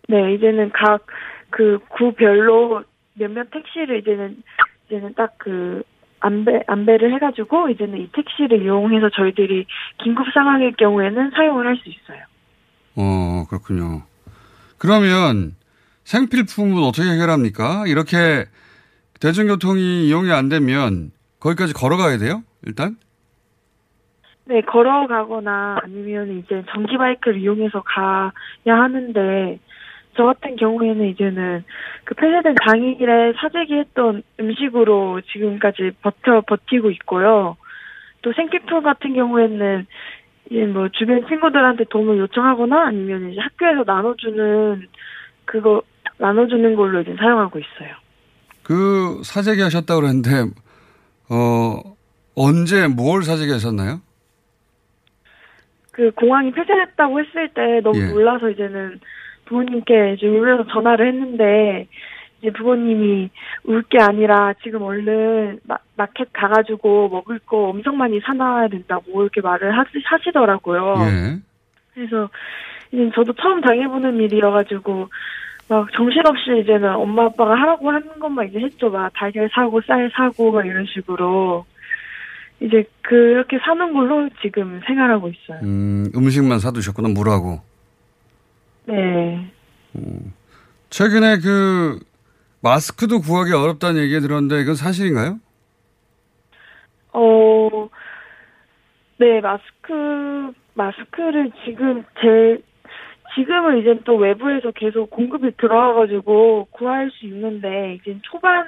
네, 0.10 0.36
이제는 0.36 0.72
각 0.72 1.06
그 1.50 1.79
구별로 1.89 2.84
몇몇 3.13 3.50
택시를 3.51 4.00
이제는 4.00 4.44
이제는 4.86 5.13
딱 5.15 5.36
그 5.38 5.84
안배 6.20 6.64
안배를 6.68 7.14
해가지고 7.14 7.70
이제는 7.70 8.00
이 8.00 8.10
택시를 8.12 8.64
이용해서 8.64 9.10
저희들이 9.10 9.66
긴급 10.04 10.26
상황일 10.34 10.76
경우에는 10.78 11.32
사용을 11.32 11.68
할 11.68 11.78
수 11.78 11.90
있어요. 11.90 12.24
어, 12.96 13.46
그렇군요. 13.50 14.02
그러면 14.80 15.56
생필품은 16.06 16.84
어떻게 16.84 17.08
해결합니까? 17.10 17.84
이렇게 17.88 18.46
대중교통이 19.20 20.08
이용이 20.08 20.32
안 20.32 20.50
되면 20.50 21.12
거기까지 21.40 21.74
걸어가야 21.74 22.18
돼요? 22.18 22.44
일단? 22.66 22.98
네, 24.46 24.62
걸어가거나 24.62 25.80
아니면 25.84 26.40
이제 26.40 26.64
전기 26.72 26.98
바이크를 26.98 27.40
이용해서 27.42 27.84
가야 27.86 28.32
하는데 28.66 29.60
저 30.18 30.24
같은 30.25 30.56
경우에는 30.56 31.08
이제는 31.10 31.64
그 32.03 32.16
폐쇄된 32.16 32.56
당일에 32.66 33.34
사재기 33.34 33.75
했던 33.75 34.24
음식으로 34.40 35.22
지금까지 35.22 35.92
버텨 36.01 36.42
버티고 36.42 36.90
있고요. 36.92 37.56
또 38.24 38.34
생필품 38.34 38.82
같은 38.84 39.14
경우에는 39.14 39.86
이제 40.50 40.66
뭐 40.66 40.90
주변 40.90 41.25
친구들한테 41.27 41.86
도움을 41.90 42.18
요청하거나 42.18 42.88
아니면 42.88 43.32
이제 43.32 43.40
학교에서 43.40 43.84
나눠주는 43.86 44.88
그거 45.46 45.84
나눠주는 46.18 46.75
걸로 46.75 47.01
이제 47.01 47.16
사용하고 47.16 47.60
있어요. 47.60 47.96
그 48.64 49.22
사재기 49.24 49.62
하셨다고 49.62 50.01
그랬는데, 50.01 50.30
어, 51.30 51.96
언제 52.36 52.88
뭘 52.88 53.24
사재기 53.24 53.51
하셨나요? 53.51 54.01
그 55.92 56.12
공항이 56.12 56.51
폐쇄됐다고 56.51 57.20
했을 57.20 57.50
때 57.53 57.82
너무 57.82 58.00
예. 58.00 58.08
놀라서 58.08 58.50
이제는 58.50 59.00
부모님께 59.48 60.14
이제 60.18 60.27
울면서 60.27 60.66
전화를 60.72 61.07
했는데 61.07 61.88
이제 62.42 62.51
부모님이 62.51 63.29
울 63.66 63.81
게 63.90 63.98
아니라 64.00 64.53
지금 64.64 64.83
얼른 64.83 65.60
마, 65.64 65.77
마켓 65.96 66.27
가가지고 66.33 67.10
먹을 67.10 67.40
거 67.40 67.70
엄청 67.70 67.98
많이 67.98 68.20
사놔야 68.20 68.68
된다고 68.68 69.22
이렇게 69.22 69.42
말을 69.42 69.77
하시, 69.77 69.90
하시더라고요. 70.05 70.96
예. 71.00 71.38
그래서 71.94 72.29
이제 72.92 73.10
저도 73.16 73.33
처음 73.33 73.62
당해보는 73.62 74.18
일이어가지고 74.18 75.10
막 75.70 75.92
정신없이 75.94 76.60
이제는 76.64 76.96
엄마 76.96 77.25
아빠가 77.25 77.55
하라고 77.55 77.90
하는 77.92 78.20
것만 78.20 78.50
이제 78.50 78.60
했죠. 78.60 78.90
막 78.90 79.12
달걀 79.16 79.50
사고 79.53 79.81
쌀 79.81 80.10
사고 80.16 80.51
막 80.51 80.66
이런 80.66 80.86
식으로 80.86 81.66
이제 82.60 82.86
그렇게 83.01 83.57
사는 83.60 83.94
걸로 83.94 84.29
지금 84.42 84.79
생활하고 84.86 85.29
있어요. 85.29 85.60
음, 85.64 86.05
음식만 86.16 86.60
사두셨구나, 86.60 87.10
물하고. 87.10 87.60
네. 88.88 89.52
최근에 90.90 91.40
그, 91.40 92.00
마스크도 92.62 93.20
구하기 93.22 93.54
어렵다는 93.54 94.02
얘기 94.02 94.20
들었는데, 94.20 94.62
이건 94.62 94.76
사실인가요? 94.76 95.40
어, 97.14 97.90
네, 99.18 99.42
마스크, 99.42 100.52
마스크를 100.74 101.52
지금 101.66 102.04
제, 102.22 102.62
지금은 103.36 103.80
이제 103.80 104.00
또 104.06 104.16
외부에서 104.16 104.72
계속 104.72 105.10
공급이 105.10 105.52
들어와가지고 105.58 106.68
구할 106.72 107.12
수 107.12 107.26
있는데, 107.26 107.96
이제 108.02 108.18
초반, 108.24 108.66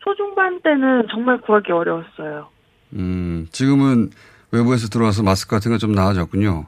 초중반 0.00 0.60
때는 0.62 1.06
정말 1.10 1.40
구하기 1.40 1.72
어려웠어요. 1.72 2.48
음, 2.94 3.46
지금은 3.50 4.10
외부에서 4.52 4.88
들어와서 4.88 5.22
마스크 5.22 5.50
같은 5.50 5.70
거 5.72 5.78
좀 5.78 5.92
나아졌군요. 5.92 6.66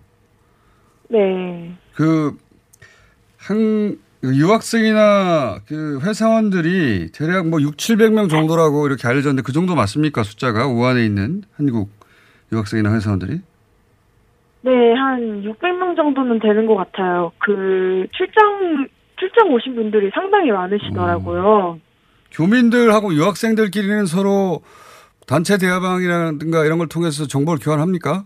네. 1.09 1.73
그, 1.95 2.37
한, 3.49 3.99
유학생이나 4.23 5.61
그 5.67 6.01
회사원들이 6.03 7.13
대략 7.13 7.49
뭐 7.49 7.63
6, 7.63 7.77
700명 7.77 8.29
정도라고 8.29 8.87
이렇게 8.87 9.09
알려졌는데 9.09 9.43
그 9.43 9.53
정도 9.53 9.75
맞습니까? 9.75 10.23
숫자가 10.23 10.67
우한에 10.67 11.05
있는 11.05 11.43
한국 11.57 11.89
유학생이나 12.53 12.93
회사원들이? 12.95 13.41
네, 14.63 14.93
한 14.93 15.43
600명 15.43 15.97
정도는 15.97 16.41
되는 16.41 16.67
것 16.67 16.75
같아요. 16.75 17.33
그, 17.39 18.07
출장, 18.13 18.89
출장 19.17 19.51
오신 19.51 19.77
분들이 19.77 20.11
상당히 20.13 20.51
많으시더라고요. 20.51 21.79
교민들하고 22.33 23.15
유학생들끼리는 23.15 24.05
서로 24.05 24.61
단체 25.27 25.57
대화방이라든가 25.57 26.65
이런 26.67 26.79
걸 26.79 26.89
통해서 26.89 27.27
정보를 27.27 27.61
교환합니까? 27.63 28.25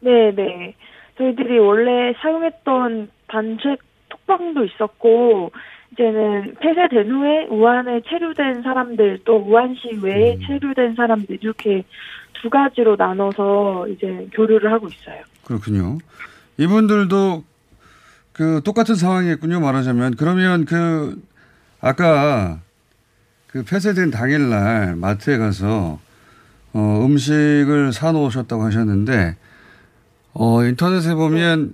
네, 0.00 0.32
네. 0.34 0.74
저희들이 1.18 1.58
원래 1.58 2.14
사용했던 2.22 3.10
단체 3.28 3.76
톡방도 4.30 4.64
있었고, 4.64 5.50
이제는 5.92 6.54
폐쇄된 6.60 7.10
후에 7.10 7.46
우한에 7.50 8.00
체류된 8.08 8.62
사람들, 8.62 9.20
또 9.24 9.38
우한시 9.38 9.98
외에 10.02 10.38
체류된 10.46 10.94
사람들, 10.94 11.38
이렇게 11.40 11.82
두 12.40 12.48
가지로 12.48 12.96
나눠서 12.96 13.88
이제 13.88 14.28
교류를 14.32 14.72
하고 14.72 14.88
있어요. 14.88 15.22
그렇군요. 15.44 15.98
이분들도 16.58 17.44
그 18.32 18.60
똑같은 18.64 18.94
상황이겠군요. 18.94 19.60
말하자면 19.60 20.14
그러면 20.16 20.64
그 20.64 21.20
아까 21.80 22.60
그 23.48 23.64
폐쇄된 23.64 24.10
당일날 24.10 24.94
마트에 24.96 25.36
가서 25.38 25.98
어 26.72 27.04
음식을 27.04 27.92
사 27.92 28.12
놓으셨다고 28.12 28.62
하셨는데 28.62 29.36
어 30.34 30.64
인터넷에 30.64 31.14
보면 31.14 31.72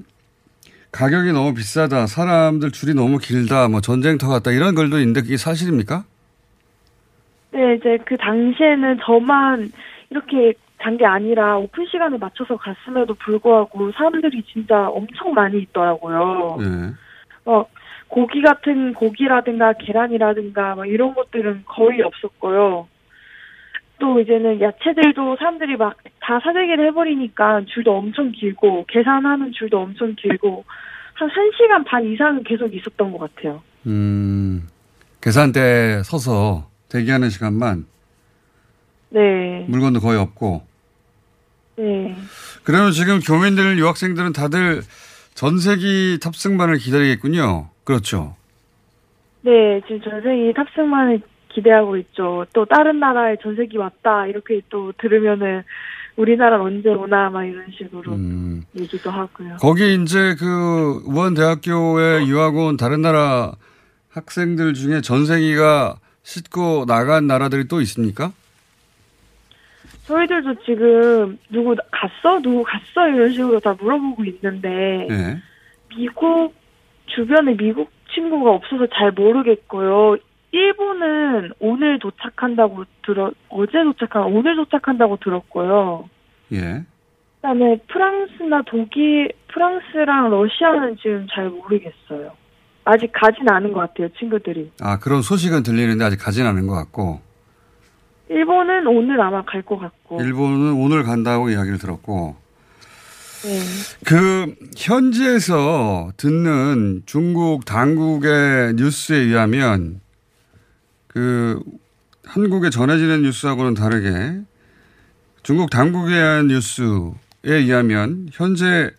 가격이 0.97 1.33
너무 1.33 1.53
비싸다, 1.53 2.07
사람들 2.07 2.73
줄이 2.73 2.95
너무 2.95 3.19
길다, 3.19 3.69
뭐 3.69 3.83
전쟁터 3.83 4.29
같다 4.29 4.51
이런 4.51 4.75
글도 4.75 4.99
있는데 5.01 5.21
그게 5.21 5.37
사실입니까? 5.37 6.05
네, 7.51 7.75
이제 7.75 7.99
그 8.07 8.17
당시에는 8.17 8.99
저만 9.05 9.73
이렇게 10.09 10.55
잔게 10.83 11.05
아니라 11.05 11.59
오픈 11.59 11.85
시간에 11.87 12.17
맞춰서 12.17 12.57
갔음에도 12.57 13.13
불구하고 13.15 13.93
사람들이 13.93 14.43
진짜 14.45 14.89
엄청 14.89 15.35
많이 15.35 15.59
있더라고요. 15.59 16.57
네. 16.61 16.93
어, 17.45 17.67
고기 18.09 18.41
같은 18.41 18.95
고기라든가 18.95 19.75
계란이라든가 19.75 20.77
막 20.77 20.87
이런 20.87 21.15
것들은 21.15 21.65
거의 21.67 22.01
없었고요. 22.03 22.89
또 23.99 24.21
이제는 24.21 24.61
야채들도 24.61 25.37
사람들이 25.37 25.77
막 25.77 25.97
다 26.27 26.41
사재기를 26.41 26.89
해버리니까 26.89 27.63
줄도 27.67 27.97
엄청 27.97 28.33
길고 28.33 28.85
계산하는 28.89 29.53
줄도 29.53 29.79
엄청 29.79 30.17
길고 30.17 30.65
한 31.15 31.29
1시간 31.29 31.87
반 31.87 32.05
이상은 32.05 32.43
계속 32.43 32.75
있었던 32.75 33.13
것 33.13 33.19
같아요. 33.19 33.63
음, 33.87 34.67
계산대에 35.21 36.03
서서 36.03 36.69
대기하는 36.89 37.31
시간만 37.31 37.87
네. 39.11 39.65
물건도 39.69 40.01
거의 40.01 40.19
없고 40.19 40.67
네. 41.77 42.17
그러면 42.65 42.91
지금 42.91 43.21
교민들, 43.21 43.79
유학생들은 43.79 44.33
다들 44.33 44.83
전세기 45.35 46.19
탑승만을 46.21 46.79
기다리겠군요. 46.79 47.69
그렇죠. 47.85 48.35
네, 49.43 49.81
지금 49.83 50.01
전세기 50.01 50.53
탑승만을 50.55 51.21
기대하고 51.57 51.97
있죠. 51.99 52.45
또 52.53 52.67
다른 52.67 53.01
나라에 53.01 53.37
전세기 53.43 53.79
왔다 53.79 54.27
이렇게 54.27 54.61
또 54.69 54.93
들으면은 54.99 55.63
우리나라 56.17 56.61
언제 56.61 56.91
오나 56.91 57.31
막 57.31 57.45
이런 57.45 57.67
식으로 57.71 58.13
음. 58.13 58.63
얘기도 58.79 59.11
하고요. 59.11 59.57
거기 59.61 59.95
이제 59.95 60.35
그 60.39 61.03
우한 61.07 61.35
대학교에 61.35 62.27
유학 62.27 62.57
온 62.57 62.77
다른 62.77 63.03
나라 63.03 63.53
학생들 64.11 64.75
중에 64.75 65.01
전세기가 65.01 65.97
싣고 66.23 66.85
나간 66.87 67.27
나라들이 67.27 67.69
또 67.69 67.81
있습니까? 67.83 68.33
저희들도 70.07 70.55
지금 70.65 71.39
누구 71.51 71.75
갔어? 71.91 72.41
누구 72.41 72.63
갔어? 72.65 73.09
이런 73.09 73.33
식으로 73.33 73.61
다 73.61 73.75
물어보고 73.79 74.25
있는데 74.25 75.07
네. 75.09 75.43
미국 75.89 76.55
주변에 77.07 77.57
미국 77.57 77.91
친구가 78.15 78.51
없어서 78.53 78.87
잘 78.95 79.13
모르겠고요. 79.13 80.17
일본은 80.57 81.53
오늘 81.59 81.99
도착한다고 81.99 82.85
들어 83.05 83.31
어제 83.51 83.73
도착한 83.85 84.23
오늘 84.25 84.57
도착한다고 84.57 85.19
들었고요. 85.19 86.09
예. 86.53 86.83
그다음에 87.37 87.79
프랑스나 87.89 88.63
독일, 88.67 89.33
프랑스랑 89.49 90.31
러시아는 90.31 90.97
지금 90.97 91.27
잘 91.33 91.51
모르겠어요. 91.51 92.33
아직 92.85 93.11
가진 93.13 93.49
않은 93.49 93.73
것 93.73 93.81
같아요, 93.81 94.09
친구들이. 94.19 94.71
아, 94.81 94.99
그런 94.99 95.21
소식은 95.21 95.63
들리는데 95.63 96.05
아직 96.05 96.17
가진 96.17 96.47
않은 96.47 96.67
것 96.67 96.75
같고. 96.75 97.21
일본은 98.29 98.87
오늘 98.87 99.21
아마 99.21 99.45
갈 99.45 99.63
것 99.63 99.79
같고. 99.79 100.23
일본은 100.23 100.73
오늘 100.73 101.03
간다고 101.03 101.51
이야기를 101.51 101.79
들었고. 101.79 102.37
네. 103.43 103.61
그, 104.07 104.55
현지에서 104.77 106.11
듣는 106.17 107.03
중국 107.07 107.65
당국의 107.65 108.75
뉴스에 108.75 109.19
의하면 109.19 110.01
그, 111.17 111.59
한국에 112.27 112.69
전해지는 112.69 113.23
뉴스하고는 113.23 113.73
다르게 113.73 114.43
중국 115.43 115.71
당국에 115.71 116.15
의한 116.15 116.49
뉴스에 116.49 117.15
의하면 117.45 118.29
현재, 118.35 118.91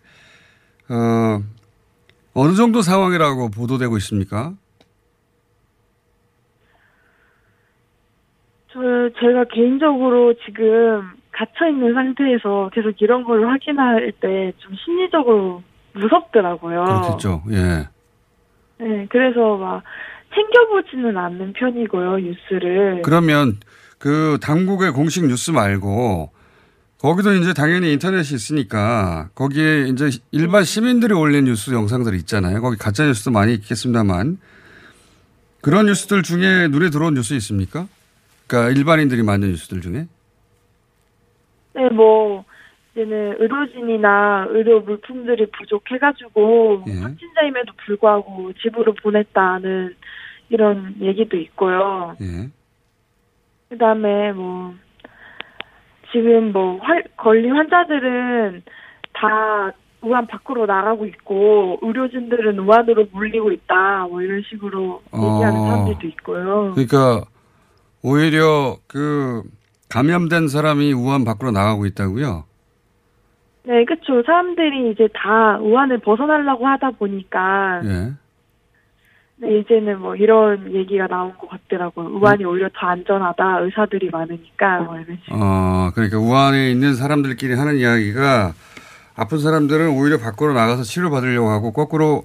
어, 0.88 1.40
어느 2.34 2.54
정도 2.56 2.82
상황이라고 2.82 3.50
보도되고 3.50 3.96
있습니까? 3.98 4.52
저, 8.72 8.80
제가 9.20 9.44
개인적으로 9.54 10.34
지금 10.44 11.10
갇혀 11.30 11.68
있는 11.68 11.94
상태에서 11.94 12.70
계속 12.74 13.00
이런 13.00 13.22
걸 13.22 13.46
확인할 13.48 14.10
때 14.20 14.52
좀 14.58 14.74
심리적으로 14.84 15.62
무섭더라고요. 15.92 16.82
그렇겠죠, 16.84 17.42
예. 17.52 17.88
네, 18.84 19.06
그래서 19.08 19.56
막 19.56 19.84
챙겨보지는 20.34 21.16
않는 21.16 21.52
편이고요, 21.54 22.18
뉴스를. 22.18 23.02
그러면 23.02 23.56
그 23.98 24.38
당국의 24.42 24.92
공식 24.92 25.26
뉴스 25.26 25.50
말고 25.50 26.30
거기도 26.98 27.32
이제 27.32 27.52
당연히 27.52 27.92
인터넷이 27.92 28.34
있으니까 28.34 29.28
거기에 29.34 29.88
이제 29.88 30.10
일반 30.32 30.64
시민들이 30.64 31.14
올린 31.14 31.44
뉴스 31.44 31.72
영상들이 31.72 32.16
있잖아요. 32.18 32.60
거기 32.60 32.76
가짜 32.76 33.04
뉴스도 33.04 33.30
많이 33.30 33.54
있겠습니다만 33.54 34.38
그런 35.60 35.86
뉴스들 35.86 36.22
중에 36.22 36.68
눈에 36.68 36.90
들어온 36.90 37.14
뉴스 37.14 37.34
있습니까? 37.34 37.86
그러니까 38.46 38.78
일반인들이 38.78 39.22
만든 39.22 39.50
뉴스들 39.50 39.80
중에? 39.80 40.06
네, 41.74 41.88
뭐, 41.90 42.44
이제는 42.92 43.36
의료진이나 43.38 44.46
의료 44.50 44.80
물품들이 44.80 45.46
부족해가지고, 45.50 46.84
예. 46.88 46.92
확진자임에도 47.00 47.72
불구하고 47.84 48.52
집으로 48.62 48.94
보냈다는 48.94 49.94
이런 50.50 50.94
얘기도 51.00 51.36
있고요. 51.36 52.16
예. 52.20 52.48
그 53.68 53.78
다음에 53.78 54.32
뭐, 54.32 54.74
지금 56.12 56.52
뭐, 56.52 56.78
활, 56.78 57.04
걸린 57.16 57.54
환자들은 57.54 58.62
다 59.12 59.72
우한 60.00 60.26
밖으로 60.26 60.66
나가고 60.66 61.06
있고, 61.06 61.78
의료진들은 61.82 62.58
우한으로 62.60 63.08
몰리고 63.12 63.52
있다, 63.52 64.06
뭐 64.08 64.22
이런 64.22 64.42
식으로 64.48 65.02
얘기하는 65.12 65.60
어. 65.60 65.66
사람들도 65.66 66.06
있고요. 66.08 66.72
그러니까 66.74 67.26
오히려 68.02 68.76
그 68.86 69.42
감염된 69.90 70.48
사람이 70.48 70.92
우한 70.92 71.24
밖으로 71.24 71.50
나가고 71.50 71.84
있다고요? 71.86 72.44
네, 73.64 73.84
그쵸. 73.84 74.22
사람들이 74.24 74.92
이제 74.92 75.08
다 75.12 75.58
우한을 75.58 75.98
벗어나려고 75.98 76.66
하다 76.66 76.92
보니까, 76.92 77.82
예. 77.84 78.12
네, 79.40 79.58
이제는 79.60 80.00
뭐 80.00 80.16
이런 80.16 80.74
얘기가 80.74 81.06
나온 81.06 81.32
것 81.38 81.48
같더라고요. 81.48 82.08
우한이 82.16 82.44
오히려 82.44 82.68
더 82.74 82.88
안전하다, 82.88 83.60
의사들이 83.60 84.10
많으니까, 84.10 84.80
뭐. 84.80 84.96
어, 85.30 85.90
그러니까 85.94 86.18
우한에 86.18 86.72
있는 86.72 86.94
사람들끼리 86.94 87.54
하는 87.54 87.76
이야기가 87.76 88.52
아픈 89.14 89.38
사람들은 89.38 89.90
오히려 89.90 90.18
밖으로 90.18 90.54
나가서 90.54 90.82
치료받으려고 90.82 91.50
하고 91.50 91.72
거꾸로 91.72 92.24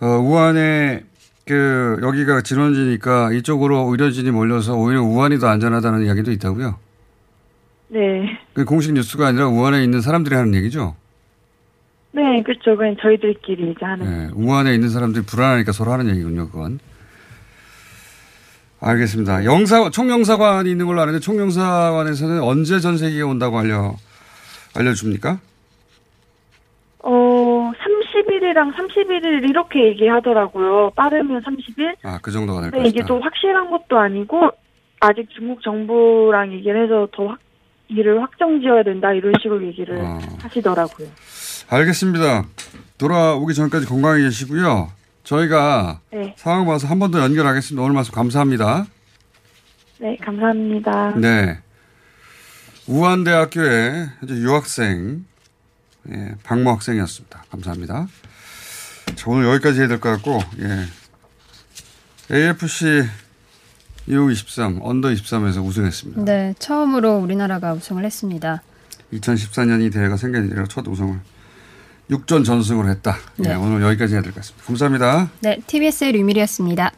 어, 0.00 0.06
우한에 0.06 1.04
그 1.46 1.98
여기가 2.02 2.42
진원지니까 2.42 3.32
이쪽으로 3.32 3.88
의료진이 3.90 4.30
몰려서 4.30 4.74
오히려 4.74 5.02
우한이 5.02 5.38
더 5.38 5.48
안전하다는 5.48 6.04
이야기도 6.04 6.32
있다고요. 6.32 6.76
네. 7.88 8.38
그 8.52 8.64
공식 8.64 8.92
뉴스가 8.92 9.28
아니라 9.28 9.48
우한에 9.48 9.82
있는 9.84 10.00
사람들이 10.00 10.34
하는 10.34 10.54
얘기죠. 10.54 10.96
네, 12.16 12.42
그렇죠. 12.42 12.74
그냥 12.78 12.96
저희들끼리 12.98 13.72
이제 13.72 13.84
하는. 13.84 14.06
네, 14.06 14.30
우한에 14.34 14.74
있는 14.74 14.88
사람들이 14.88 15.26
불안하니까 15.26 15.72
서로 15.72 15.92
하는 15.92 16.08
얘기군요, 16.08 16.48
그건. 16.48 16.78
알겠습니다. 18.80 19.44
영사, 19.44 19.90
총영사관이 19.90 20.70
있는 20.70 20.86
걸로 20.86 21.02
아는데 21.02 21.20
총영사관에서는 21.20 22.42
언제 22.42 22.80
전세기가 22.80 23.26
온다고 23.26 23.58
알려, 23.58 23.96
알려줍니까? 24.74 25.38
어, 27.00 27.72
30일이랑 27.74 28.74
31일 28.74 29.50
이렇게 29.50 29.88
얘기하더라고요. 29.88 30.92
빠르면 30.96 31.42
30일? 31.42 31.96
아, 32.02 32.18
그 32.22 32.30
정도가 32.30 32.62
될 32.62 32.70
근데 32.70 32.88
이게 32.88 33.00
것이다. 33.00 33.06
좀 33.08 33.22
확실한 33.22 33.70
것도 33.70 33.98
아니고, 33.98 34.50
아직 35.00 35.28
중국 35.36 35.62
정부랑 35.62 36.54
얘기를 36.54 36.82
해서 36.82 37.06
더 37.12 37.26
확, 37.26 37.38
일을 37.88 38.22
확정 38.22 38.58
지어야 38.62 38.82
된다, 38.82 39.12
이런 39.12 39.34
식으로 39.42 39.66
얘기를 39.66 39.98
어. 39.98 40.18
하시더라고요. 40.40 41.08
알겠습니다. 41.68 42.44
돌아오기 42.98 43.54
전까지 43.54 43.86
건강히 43.86 44.22
계시고요. 44.24 44.90
저희가 45.24 46.00
네. 46.12 46.34
상황 46.38 46.66
봐서 46.66 46.86
한 46.86 46.98
번 46.98 47.10
더 47.10 47.20
연결하겠습니다. 47.20 47.82
오늘 47.82 47.94
말씀 47.94 48.12
감사합니다. 48.14 48.86
네, 49.98 50.16
감사합니다. 50.22 51.14
네. 51.16 51.58
우한대학교의 52.86 54.10
현재 54.20 54.34
유학생, 54.36 55.24
예, 56.12 56.34
박모 56.44 56.70
학생이었습니다. 56.70 57.44
감사합니다. 57.50 58.06
자, 59.16 59.24
오늘 59.30 59.46
여기까지 59.48 59.80
해야 59.80 59.88
될 59.88 59.98
것 59.98 60.10
같고, 60.10 60.40
예. 60.60 60.86
AFC 62.32 63.04
U23, 64.08 64.78
언더 64.82 65.08
23에서 65.08 65.64
우승했습니다. 65.64 66.24
네, 66.24 66.54
처음으로 66.60 67.16
우리나라가 67.16 67.72
우승을 67.72 68.04
했습니다. 68.04 68.62
2014년이 69.12 69.92
대회가 69.92 70.16
생긴 70.16 70.48
이래 70.48 70.62
첫 70.68 70.86
우승을 70.86 71.18
6전 72.10 72.44
전승을 72.44 72.88
했다. 72.90 73.16
예, 73.44 73.48
네. 73.48 73.54
오늘 73.54 73.82
여기까지 73.82 74.14
해야 74.14 74.22
될 74.22 74.32
것 74.32 74.40
같습니다. 74.40 74.66
감사합니다. 74.66 75.30
네, 75.40 75.58
TBS의 75.66 76.12
류밀이었습니다. 76.12 76.92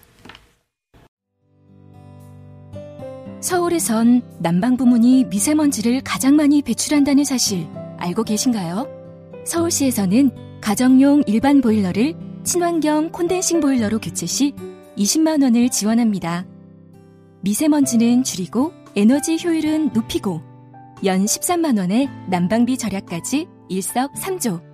서울에선 3.40 4.22
난방 4.40 4.76
부문이 4.76 5.24
미세먼지를 5.24 6.02
가장 6.02 6.36
많이 6.36 6.60
배출한다는 6.60 7.24
사실 7.24 7.66
알고 7.98 8.24
계신가요? 8.24 8.86
서울시에서는 9.46 10.60
가정용 10.60 11.22
일반 11.26 11.60
보일러를 11.60 12.14
친환경 12.44 13.10
콘덴싱 13.10 13.60
보일러로 13.60 14.00
교체 14.00 14.26
시 14.26 14.52
20만 14.96 15.42
원을 15.42 15.68
지원합니다. 15.68 16.44
미세먼지는 17.42 18.24
줄이고 18.24 18.72
에너지 18.96 19.38
효율은 19.42 19.92
높이고 19.92 20.42
연 21.04 21.24
13만 21.24 21.78
원의 21.78 22.08
난방비 22.28 22.76
절약까지 22.76 23.46
일석삼조. 23.68 24.67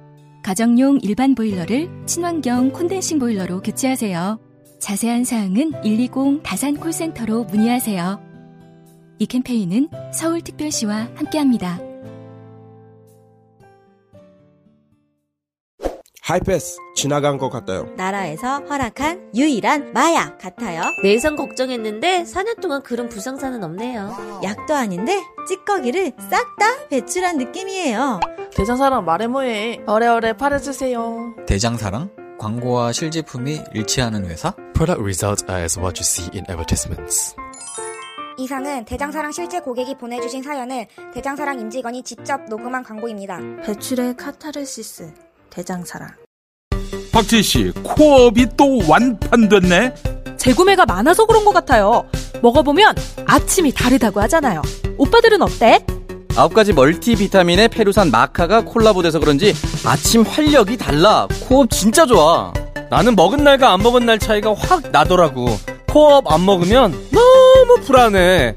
가정용 0.45 0.99
일반 1.03 1.35
보일러를 1.35 1.89
친환경 2.05 2.71
콘덴싱 2.71 3.19
보일러로 3.19 3.63
교체하세요. 3.63 4.39
자세한 4.79 5.25
사항은 5.25 5.81
120 5.83 6.43
다산 6.43 6.77
콜센터로 6.77 7.45
문의하세요. 7.45 8.21
이 9.21 9.27
캠페인은 9.27 9.89
서울특별시와 10.13 11.13
함께합니다. 11.15 11.94
하이패스 16.27 16.79
지나간 16.95 17.37
것 17.37 17.51
같아요. 17.51 17.87
나라에서 17.99 18.61
허락한 18.61 19.31
유일한 19.35 19.93
마약 19.93 20.39
같아요. 20.39 20.83
내성 21.03 21.37
걱정했는데 21.37 22.23
4년 22.23 22.63
동안 22.63 22.83
그런 22.83 23.11
부상사는 23.11 23.63
없네요. 23.63 24.41
약도 24.43 24.75
아닌데 24.75 25.21
찌꺼기를 25.47 26.13
싹 26.31 26.57
다 26.57 26.87
배출한 26.89 27.37
느낌이에요. 27.37 28.21
대장사랑 28.57 29.05
말해 29.05 29.27
뭐해. 29.27 29.83
어래어래 29.85 30.33
팔아주세요. 30.35 31.35
대장사랑 31.47 32.09
광고와 32.39 32.93
실제품이 32.93 33.61
일치하는 33.75 34.25
회사? 34.25 34.53
Product 34.73 35.03
results 35.03 35.45
are 35.51 35.63
as 35.63 35.79
what 35.79 36.01
you 36.01 36.05
see 36.05 36.31
in 36.33 36.47
advertisements. 36.49 37.35
이상은 38.39 38.87
대장사랑 38.87 39.31
실제 39.33 39.61
고객이 39.61 39.97
보내주신 39.99 40.43
사연을 40.43 40.87
대장사랑 41.13 41.61
임직원이 41.61 42.03
직접 42.03 42.45
녹음한 42.49 42.83
광고입니다. 42.83 43.41
배출의 43.67 44.17
카타르시스. 44.17 45.13
대장사랑. 45.55 46.11
박지희 47.13 47.43
씨, 47.43 47.73
코업이 47.83 48.47
또 48.57 48.81
완판됐네? 48.89 49.95
재구매가 50.37 50.85
많아서 50.85 51.25
그런 51.27 51.45
것 51.45 51.53
같아요. 51.53 52.05
먹어보면 52.43 52.97
아침이 53.27 53.73
다르다고 53.73 54.21
하잖아요. 54.23 54.61
오빠들은 54.99 55.41
어때? 55.43 55.85
아홉 56.37 56.53
가지 56.53 56.73
멀티비타민에 56.73 57.69
페루산 57.69 58.11
마카가 58.11 58.63
콜라보돼서 58.63 59.21
그런지 59.21 59.55
아침 59.87 60.23
활력이 60.23 60.77
달라. 60.77 61.29
코업 61.49 61.71
진짜 61.71 62.05
좋아. 62.05 62.53
나는 62.91 63.15
먹은 63.15 63.45
날과 63.45 63.73
안 63.73 63.81
먹은 63.81 64.05
날 64.05 64.19
차이가 64.19 64.53
확 64.55 64.91
나더라고. 64.91 65.47
코업 65.89 66.31
안 66.31 66.45
먹으면 66.45 66.91
너무 67.13 67.81
불안해. 67.85 68.57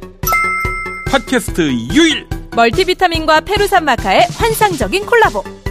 팟캐스트 1.11 1.61
유일! 1.93 2.27
멀티비타민과 2.55 3.41
페루산 3.41 3.85
마카의 3.85 4.27
환상적인 4.35 5.05
콜라보. 5.05 5.43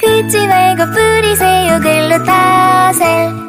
긁지 0.00 0.46
말고 0.46 0.84
뿌리세요 0.92 1.80
글루타셀 1.80 3.48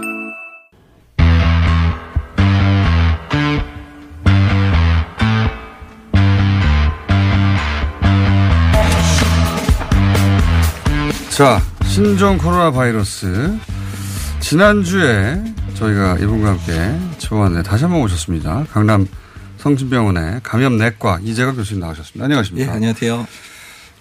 자, 11.30 11.62
신종 11.86 12.38
코로나 12.38 12.70
바이러스. 12.72 13.58
지난주에 14.42 15.42
저희가 15.76 16.18
이분과 16.18 16.50
함께 16.50 17.00
치료원에 17.18 17.64
다시 17.64 17.86
한번 17.86 18.02
오셨습니다. 18.02 18.66
강남 18.72 19.08
성진병원의 19.58 20.42
감염내과 20.44 21.20
이재각 21.24 21.56
교수님 21.56 21.80
나오셨습니다. 21.82 22.26
안녕하십니까? 22.26 22.72
예, 22.72 22.76
안녕하세요. 22.76 23.26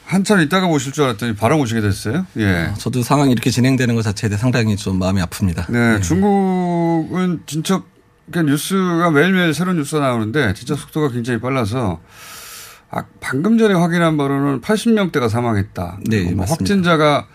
한참 0.09 0.40
있다가 0.40 0.66
오실 0.66 0.92
줄 0.92 1.05
알았더니 1.05 1.35
바로 1.37 1.59
오시게 1.59 1.83
됐어요. 1.83 2.27
예. 2.38 2.71
어, 2.71 2.75
저도 2.79 3.03
상황이 3.03 3.31
이렇게 3.31 3.51
진행되는 3.51 3.94
것 3.94 4.01
자체에 4.01 4.31
대해 4.31 4.38
상당히 4.38 4.75
좀 4.75 4.99
마음이 4.99 5.21
아픕니다. 5.21 5.71
네, 5.71 5.97
예. 5.97 6.01
중국은 6.01 7.42
진짜 7.44 7.83
그러니까 8.31 8.51
뉴스가 8.53 9.11
매일매일 9.11 9.53
새로운 9.53 9.77
뉴스가 9.77 10.01
나오는데 10.01 10.55
진짜 10.55 10.75
속도가 10.75 11.11
굉장히 11.11 11.40
빨라서 11.40 12.01
아, 12.90 13.05
방금 13.21 13.59
전에 13.59 13.75
확인한 13.75 14.16
바로는 14.16 14.62
80명대가 14.62 15.29
사망했다. 15.29 15.99
네, 16.07 16.23
뭐 16.25 16.37
맞습니다. 16.37 16.53
확진자가 16.53 17.27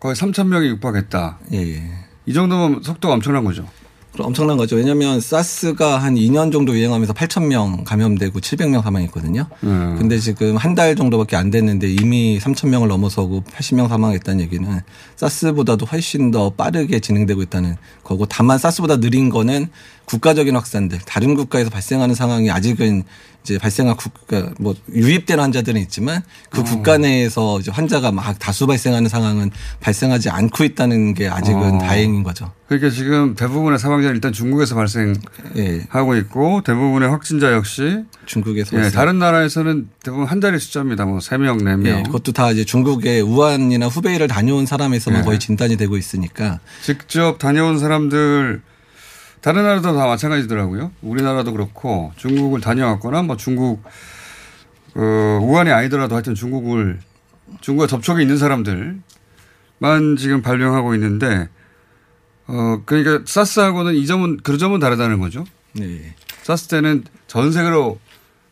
거의 0.00 0.16
3천 0.16 0.48
명이 0.48 0.66
육박했다. 0.66 1.38
예, 1.52 1.58
예. 1.58 1.90
이 2.26 2.32
정도면 2.32 2.82
속도가 2.82 3.14
엄청난 3.14 3.44
거죠. 3.44 3.68
그럼 4.12 4.26
엄청난 4.26 4.56
거죠. 4.56 4.74
왜냐하면 4.74 5.20
사스가 5.20 5.98
한 5.98 6.16
2년 6.16 6.50
정도 6.50 6.74
유행하면서 6.76 7.12
8천 7.12 7.46
명 7.46 7.84
감염되고 7.84 8.40
700명 8.40 8.82
사망했거든요. 8.82 9.46
음. 9.62 9.96
근데 9.98 10.18
지금 10.18 10.56
한 10.56 10.74
달 10.74 10.94
정도밖에 10.96 11.36
안 11.36 11.50
됐는데 11.50 11.90
이미 11.92 12.38
3천 12.40 12.68
명을 12.68 12.88
넘어서고 12.88 13.42
80명 13.42 13.88
사망했다는 13.88 14.40
얘기는 14.40 14.80
사스보다도 15.16 15.86
훨씬 15.86 16.30
더 16.30 16.50
빠르게 16.50 17.00
진행되고 17.00 17.42
있다는 17.42 17.76
거고 18.04 18.26
다만 18.26 18.58
사스보다 18.58 18.96
느린 18.98 19.30
거는 19.30 19.68
국가적인 20.10 20.56
확산들 20.56 20.98
다른 21.06 21.36
국가에서 21.36 21.70
발생하는 21.70 22.16
상황이 22.16 22.50
아직은 22.50 23.04
이제 23.44 23.58
발생한 23.58 23.96
국가 23.96 24.50
뭐 24.58 24.74
유입되는 24.92 25.42
환자들은 25.42 25.80
있지만 25.82 26.22
그 26.50 26.60
어. 26.60 26.64
국가 26.64 26.98
내에서 26.98 27.60
이제 27.60 27.70
환자가 27.70 28.10
막 28.10 28.36
다수 28.38 28.66
발생하는 28.66 29.08
상황은 29.08 29.50
발생하지 29.78 30.28
않고 30.30 30.64
있다는 30.64 31.14
게 31.14 31.28
아직은 31.28 31.76
어. 31.76 31.78
다행인 31.78 32.24
거죠. 32.24 32.50
그러니까 32.66 32.90
지금 32.90 33.36
대부분의 33.36 33.78
사망자는 33.78 34.16
일단 34.16 34.32
중국에서 34.32 34.74
발생하고 34.74 36.16
있고 36.16 36.62
대부분의 36.62 37.08
확진자 37.08 37.52
역시 37.52 38.04
중국에서 38.26 38.84
예. 38.84 38.90
다른 38.90 39.18
나라에서는 39.18 39.88
대부분 40.02 40.26
한 40.26 40.40
자리 40.40 40.58
숫자입니다. 40.58 41.04
뭐 41.04 41.18
3명, 41.18 41.62
4명. 41.62 41.86
예, 41.86 42.02
그것도 42.02 42.32
다 42.32 42.50
이제 42.50 42.64
중국의 42.64 43.22
우한이나 43.22 43.86
후베이를 43.86 44.26
다녀온 44.26 44.66
사람에서만 44.66 45.20
예. 45.20 45.24
거의 45.24 45.38
진단이 45.38 45.76
되고 45.76 45.96
있으니까 45.96 46.60
직접 46.82 47.38
다녀온 47.38 47.78
사람들 47.78 48.62
다른 49.40 49.62
나라도 49.62 49.94
다 49.94 50.06
마찬가지더라고요. 50.06 50.92
우리나라도 51.02 51.52
그렇고 51.52 52.12
중국을 52.16 52.60
다녀왔거나 52.60 53.22
뭐 53.22 53.36
중국 53.36 53.82
어, 54.94 55.38
우한이 55.42 55.70
아니더라도 55.70 56.14
하여튼 56.14 56.34
중국을 56.34 57.00
중국과 57.60 57.86
접촉이 57.86 58.22
있는 58.22 58.36
사람들만 58.36 59.00
지금 60.18 60.42
발병하고 60.42 60.94
있는데 60.94 61.48
어 62.46 62.82
그러니까 62.84 63.24
사스하고는 63.26 63.94
이 63.94 64.06
점은 64.06 64.38
그 64.42 64.58
점은 64.58 64.80
다르다는 64.80 65.20
거죠. 65.20 65.44
네. 65.72 66.14
사스 66.42 66.68
때는 66.68 67.04
전 67.26 67.52
세계로 67.52 67.98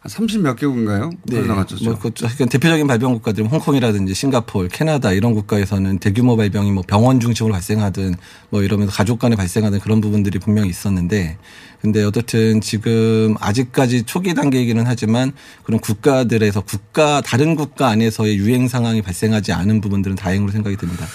한 0.00 0.12
30몇 0.12 0.56
개국인가요? 0.56 1.10
네. 1.24 1.42
나갔죠. 1.42 1.76
뭐 1.82 1.94
하여간 1.94 2.48
대표적인 2.48 2.86
발병 2.86 3.14
국가들은 3.14 3.48
홍콩이라든지 3.48 4.14
싱가포르, 4.14 4.68
캐나다 4.70 5.12
이런 5.12 5.34
국가에서는 5.34 5.98
대규모 5.98 6.36
발병이 6.36 6.70
뭐 6.70 6.84
병원 6.86 7.18
중심으로 7.18 7.52
발생하든 7.52 8.14
뭐 8.50 8.62
이러면서 8.62 8.92
가족 8.92 9.18
간에 9.18 9.34
발생하는 9.34 9.80
그런 9.80 10.00
부분들이 10.00 10.38
분명히 10.38 10.70
있었는데 10.70 11.36
근데 11.80 12.04
어떻든 12.04 12.60
지금 12.60 13.34
아직까지 13.40 14.04
초기 14.04 14.34
단계이기는 14.34 14.84
하지만 14.86 15.32
그런 15.64 15.80
국가들에서 15.80 16.60
국가 16.60 17.20
다른 17.20 17.56
국가 17.56 17.88
안에서의 17.88 18.36
유행 18.38 18.68
상황이 18.68 19.02
발생하지 19.02 19.52
않은 19.52 19.80
부분들은 19.80 20.14
다행으로 20.14 20.52
생각이 20.52 20.76
듭니다. 20.76 21.06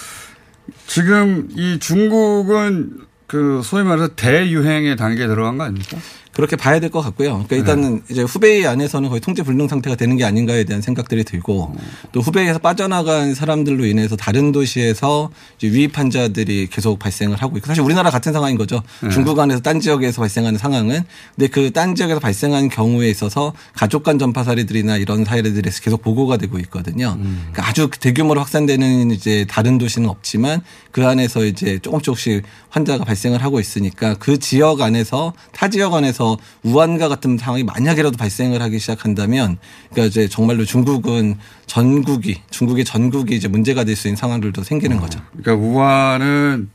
지금 0.87 1.47
이 1.55 1.79
중국은 1.79 2.97
그 3.27 3.61
소위 3.63 3.83
말해서 3.83 4.09
대유행의 4.09 4.97
단계에 4.97 5.27
들어간 5.27 5.57
거 5.57 5.63
아닙니까? 5.63 5.97
그렇게 6.33 6.55
봐야 6.55 6.79
될 6.79 6.89
것 6.89 7.01
같고요. 7.01 7.37
네. 7.37 7.45
그러니까 7.47 7.55
일단은 7.73 8.01
이제 8.09 8.23
후베이 8.23 8.65
안에서는 8.67 9.07
거의 9.09 9.21
통제 9.21 9.43
불능 9.43 9.67
상태가 9.67 9.95
되는 9.95 10.17
게 10.17 10.23
아닌가에 10.25 10.63
대한 10.63 10.81
생각들이 10.81 11.23
들고 11.23 11.75
또 12.11 12.19
후베이에서 12.21 12.59
빠져나간 12.59 13.35
사람들로 13.35 13.85
인해서 13.85 14.15
다른 14.15 14.51
도시에서 14.51 15.29
이제 15.57 15.67
유입 15.67 15.97
환자들이 15.97 16.67
계속 16.71 16.97
발생을 16.99 17.37
하고 17.37 17.57
있고 17.57 17.67
사실 17.67 17.83
우리나라 17.83 18.09
같은 18.09 18.33
상황인 18.33 18.57
거죠. 18.57 18.81
네. 19.01 19.09
중국 19.09 19.37
안에서 19.39 19.61
딴 19.61 19.79
지역에서 19.79 20.21
발생하는 20.21 20.57
상황은 20.57 21.03
근데 21.35 21.47
그 21.47 21.71
딴 21.71 21.95
지역에서 21.95 22.19
발생한 22.19 22.69
경우에 22.69 23.09
있어서 23.09 23.53
가족 23.73 24.03
간 24.03 24.17
전파 24.19 24.43
사례들이나 24.43 24.97
이런 24.97 25.25
사례들에서 25.25 25.81
계속 25.81 26.01
보고가 26.01 26.37
되고 26.37 26.57
있거든요. 26.59 27.15
음. 27.19 27.47
그러니까 27.51 27.67
아주 27.69 27.89
대규모로 27.99 28.39
확산되는 28.41 29.11
이제 29.11 29.45
다른 29.49 29.77
도시는 29.77 30.09
없지만 30.09 30.61
그 30.91 31.05
안에서 31.05 31.45
이제 31.45 31.79
조금 31.81 32.01
조금씩 32.01 32.43
환자가 32.69 33.03
발생을 33.05 33.43
하고 33.43 33.59
있으니까 33.59 34.15
그 34.15 34.39
지역 34.39 34.81
안에서 34.81 35.33
타 35.51 35.67
지역 35.69 35.93
안에서 35.93 36.22
우한과 36.63 37.07
같은 37.09 37.37
상황이 37.37 37.63
만약이라도 37.63 38.17
발생을 38.17 38.61
하기 38.61 38.79
시작한다면 38.79 39.57
그러니까 39.91 40.07
이제 40.09 40.27
정말로 40.27 40.65
중국은 40.65 41.37
전국이 41.65 42.41
중국의 42.49 42.85
전국이 42.85 43.35
이제 43.35 43.47
문제가 43.47 43.83
될 43.83 43.95
수 43.95 44.07
있는 44.07 44.15
상황들도 44.17 44.63
생기는 44.63 44.99
거죠. 44.99 45.19
그러니까 45.35 45.65
우한은 45.67 46.69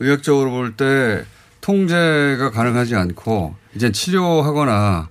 의학적으로 0.00 0.50
볼 0.50 0.76
때 0.76 1.24
통제가 1.60 2.50
가능하지 2.50 2.96
않고 2.96 3.54
이제 3.74 3.92
치료하거나 3.92 5.08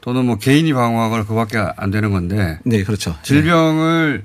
또는 0.00 0.24
뭐 0.24 0.36
개인이 0.38 0.72
방어하거나 0.72 1.24
그밖에 1.26 1.58
안 1.76 1.90
되는 1.90 2.10
건데. 2.12 2.58
네, 2.64 2.84
그렇죠. 2.84 3.16
질병을 3.22 4.24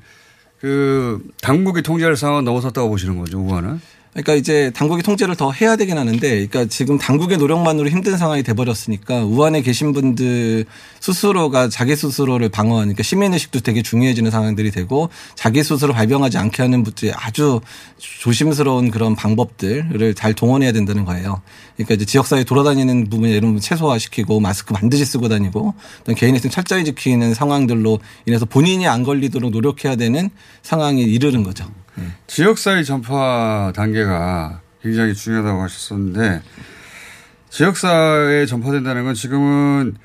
그 0.61 1.21
당국이 1.41 1.81
통제할 1.81 2.15
상황은 2.15 2.45
넘어섰다고 2.45 2.89
보시는 2.89 3.17
거죠, 3.17 3.39
우한은? 3.39 3.81
그러니까 4.15 4.35
이제 4.35 4.71
당국이 4.73 5.03
통제를 5.03 5.35
더 5.35 5.51
해야 5.51 5.75
되긴 5.75 5.97
하는데, 5.97 6.19
그러니까 6.47 6.65
지금 6.65 6.97
당국의 6.97 7.37
노력만으로 7.37 7.89
힘든 7.89 8.17
상황이 8.17 8.43
돼버렸으니까 8.43 9.25
우한에 9.25 9.61
계신 9.61 9.91
분들 9.91 10.63
스스로가 11.01 11.67
자기 11.67 11.97
스스로를 11.97 12.47
방어하니까 12.47 13.03
시민의식도 13.03 13.59
되게 13.59 13.81
중요해지는 13.81 14.31
상황들이 14.31 14.71
되고 14.71 15.09
자기 15.35 15.61
스스로 15.65 15.91
발병하지 15.91 16.37
않게 16.37 16.61
하는 16.61 16.83
분들이 16.83 17.11
아주 17.13 17.59
조심스러운 17.97 18.89
그런 18.89 19.17
방법들을 19.17 20.13
잘 20.13 20.33
동원해야 20.33 20.71
된다는 20.71 21.03
거예요. 21.03 21.41
그러니까 21.75 21.95
이제 21.95 22.05
지역사회 22.05 22.45
돌아다니는 22.45 23.09
부분 23.09 23.27
예를 23.27 23.41
들면 23.41 23.59
최소화시키고 23.59 24.39
마스크 24.39 24.73
반드시 24.73 25.03
쓰고 25.03 25.27
다니고 25.27 25.73
개인의 26.15 26.39
생 26.39 26.49
철저히 26.49 26.85
지키는 26.85 27.33
상황들로 27.33 27.99
인해서 28.25 28.45
본인이 28.45 28.87
안 28.87 29.03
걸리도록 29.03 29.51
노력해야 29.51 29.97
되는 29.97 30.29
상황에 30.61 31.01
이르는 31.01 31.43
거죠. 31.43 31.65
네. 31.95 32.07
지역사회 32.27 32.83
전파 32.83 33.71
단계가 33.75 34.61
굉장히 34.81 35.13
중요하다고 35.13 35.61
하셨었는데 35.61 36.41
지역사회에 37.49 38.45
전파된다는 38.45 39.05
건 39.05 39.13
지금은 39.13 39.95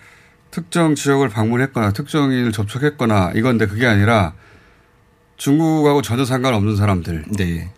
특정 0.50 0.94
지역을 0.94 1.28
방문했거나 1.28 1.92
특정인을 1.92 2.52
접촉했거나 2.52 3.32
이건데 3.34 3.66
그게 3.66 3.86
아니라 3.86 4.34
중국하고 5.36 6.02
전혀 6.02 6.24
상관없는 6.24 6.76
사람들. 6.76 7.24
네. 7.36 7.72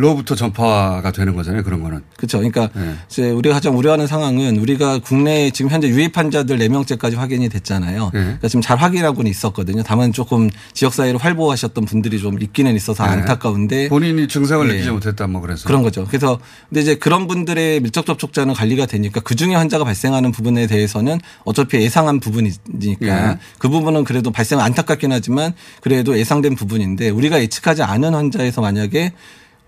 로부터 0.00 0.34
전파가 0.34 1.12
되는 1.12 1.34
거잖아요. 1.36 1.62
그런 1.62 1.82
거는. 1.82 2.02
그렇죠. 2.16 2.38
그러니까 2.38 2.70
네. 2.74 2.94
이제 3.08 3.30
우리가 3.30 3.54
가장 3.54 3.76
우려하는 3.76 4.06
상황은 4.06 4.56
우리가 4.56 4.98
국내에 4.98 5.50
지금 5.50 5.70
현재 5.70 5.88
유입 5.88 6.16
환자들 6.16 6.58
4명째까지 6.58 7.16
확인이 7.16 7.48
됐잖아요. 7.48 8.10
네. 8.14 8.20
그러니까 8.20 8.48
지금 8.48 8.62
잘 8.62 8.78
확인하고는 8.78 9.30
있었거든요. 9.30 9.82
다만 9.84 10.12
조금 10.12 10.48
지역사회를 10.72 11.20
활보하셨던 11.20 11.84
분들이 11.84 12.18
좀 12.18 12.40
있기는 12.40 12.74
있어서 12.76 13.04
네. 13.04 13.10
안타까운데 13.10 13.88
본인이 13.88 14.26
증상을 14.26 14.66
네. 14.66 14.74
느끼지 14.74 14.90
못했다 14.90 15.26
뭐 15.26 15.40
그래서 15.42 15.66
그런 15.66 15.82
거죠. 15.82 16.06
그래서 16.06 16.40
근데 16.68 16.80
이제 16.80 16.94
그런 16.94 17.28
분들의 17.28 17.80
밀접 17.80 18.06
접촉자는 18.06 18.54
관리가 18.54 18.86
되니까 18.86 19.20
그 19.20 19.36
중에 19.36 19.54
환자가 19.54 19.84
발생하는 19.84 20.32
부분에 20.32 20.66
대해서는 20.66 21.20
어차피 21.44 21.76
예상한 21.78 22.20
부분이니까 22.20 22.56
네. 23.00 23.38
그 23.58 23.68
부분은 23.68 24.04
그래도 24.04 24.30
발생 24.30 24.60
안타깝긴 24.60 25.12
하지만 25.12 25.52
그래도 25.82 26.18
예상된 26.18 26.54
부분인데 26.54 27.10
우리가 27.10 27.40
예측하지 27.40 27.82
않은 27.82 28.14
환자에서 28.14 28.62
만약에 28.62 29.12